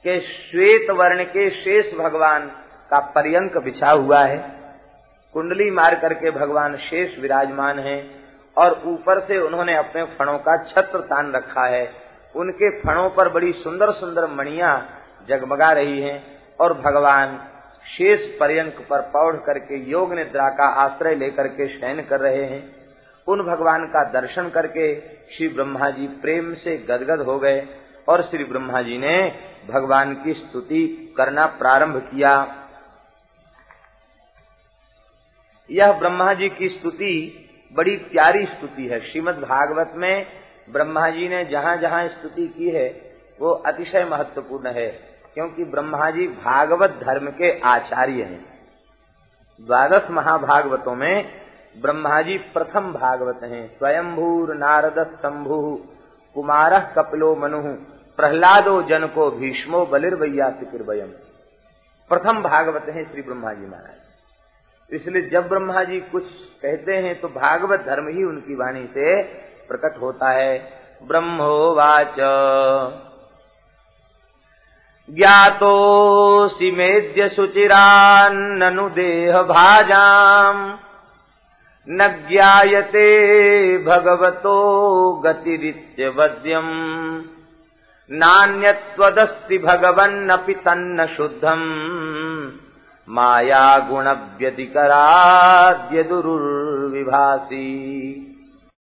कि 0.03 0.19
श्वेत 0.19 0.89
वर्ण 0.89 1.23
के 1.23 1.49
शेष 1.49 1.97
भगवान 1.97 2.51
का 2.91 2.99
पर्यंक 2.99 3.57
बिछा 3.57 3.91
हुआ 3.91 4.19
है। 4.19 4.57
कुंडली 5.33 5.71
मार 5.71 5.95
करके 5.95 6.31
भगवान 6.31 6.77
शेष 6.77 7.19
विराजमान 7.19 7.79
है 7.79 8.11
और 8.57 8.81
ऊपर 8.85 9.19
से 9.19 9.37
उन्होंने 9.37 9.77
अपने 9.77 10.03
फणों 10.03 10.37
का 10.37 10.63
छत्र 10.63 10.99
तान 10.99 11.31
रखा 11.31 11.65
है। 11.65 11.91
उनके 12.35 12.79
फणों 12.79 13.09
पर 13.09 13.29
बड़ी 13.29 13.51
सुंदर 13.51 13.91
सुंदर 13.91 14.27
मणिया 14.27 14.89
जगमगा 15.29 15.71
रही 15.71 16.01
हैं 16.01 16.39
और 16.61 16.73
भगवान 16.73 17.39
शेष 17.97 18.39
पर्यंक 18.39 18.87
पर 18.89 19.01
पौड़ 19.01 19.35
करके 19.35 19.89
योग 19.89 20.13
निद्रा 20.13 20.49
का 20.49 20.65
आश्रय 20.65 21.15
लेकर 21.15 21.47
के 21.47 21.67
शयन 21.67 22.01
कर 22.01 22.19
रहे 22.19 22.45
हैं। 22.45 22.76
उन 23.27 23.41
भगवान 23.41 23.85
का 23.85 24.03
दर्शन 24.11 24.49
करके 24.49 24.93
श्री 25.35 25.47
ब्रह्मा 25.47 25.89
जी 25.89 26.07
प्रेम 26.07 26.53
से 26.53 26.77
गदगद 26.77 27.21
हो 27.21 27.39
गए 27.39 27.65
और 28.09 28.21
श्री 28.21 28.43
ब्रह्मा 28.43 28.81
जी 28.81 28.97
ने 28.97 29.17
भगवान 29.69 30.13
की 30.13 30.33
स्तुति 30.33 31.13
करना 31.17 31.45
प्रारंभ 31.45 31.97
किया। 31.97 32.31
यह 35.69 35.91
ब्रह्मा 35.91 36.33
जी 36.33 36.49
की 36.49 36.69
स्तुति 36.69 37.13
बड़ी 37.75 37.95
प्यारी 37.95 38.45
स्तुति 38.45 38.87
है। 38.87 38.99
श्रीमद् 39.11 39.39
भागवत 39.39 39.91
में 39.95 40.27
ब्रह्मा 40.71 41.09
जी 41.09 41.27
ने 41.29 41.43
जहाँ 41.45 41.75
जहाँ 41.77 42.07
स्तुति 42.07 42.47
की 42.47 42.69
है, 42.69 42.87
वो 43.39 43.51
अतिशय 43.51 44.05
महत्वपूर्ण 44.05 44.71
है, 44.71 44.87
क्योंकि 45.33 45.63
ब्रह्मा 45.63 46.09
जी 46.11 46.27
भागवत 46.27 46.99
धर्म 47.03 47.27
के 47.31 47.59
आचार्य 47.59 48.23
हैं। 48.23 48.45
द्वादश 49.59 50.07
महाभागवतों 50.11 50.95
में 50.95 51.46
ब्रह्मा 51.81 52.21
जी 52.21 52.37
प्रथम 52.37 52.93
भागवत 52.93 53.39
हैं। 53.43 53.77
स्वयंभूर 53.77 54.55
नारद 54.55 55.03
शंभु 55.15 55.83
कुमार 56.35 56.93
कपिलो 56.97 57.35
मनु, 57.35 57.61
प्रहलादो 58.17 58.81
जन 58.81 59.07
को 59.07 59.31
भीष्मो 59.31 59.85
बलिर्वैया 59.85 60.49
सिकिर्वयम। 60.49 61.07
प्रथम 62.09 62.43
भागवत 62.43 62.85
हैं 62.89 63.11
श्री 63.11 63.21
ब्रह्मा 63.21 63.53
जी 63.53 63.65
महाराज। 63.65 64.93
इसलिए 64.93 65.29
जब 65.29 65.47
ब्रह्मा 65.47 65.83
जी 65.83 65.99
कुछ 65.99 66.23
कहते 66.61 66.93
हैं 66.93 67.19
तो 67.21 67.27
भागवत 67.27 67.79
धर्म 67.79 68.07
ही 68.07 68.23
उनकी 68.23 68.55
वाणी 68.55 68.83
से 68.83 69.23
प्रकट 69.67 70.01
होता 70.01 70.29
है। 70.29 70.71
ब्रह्मोवाच। 71.03 72.15
ज्ञातोऽसि 75.09 76.71
शुचिरान्ननु 77.35 78.89
देह 78.89 79.41
भाजाम् 79.41 80.86
न 81.89 82.07
ज्ञायते 82.29 83.07
भगवतो 83.77 84.55
गतिरित्यवद्यम्। 85.25 87.21
नान्यत्वदस्ति 88.11 89.57
भगवन्नपि 89.57 90.53
तन्न 90.53 91.05
शुद्धम्। 91.05 92.51
माया 93.09 93.79
गुण 93.79 94.07
व्यतिकराद्य 94.09 96.03
दुर्विभासी 96.03 97.63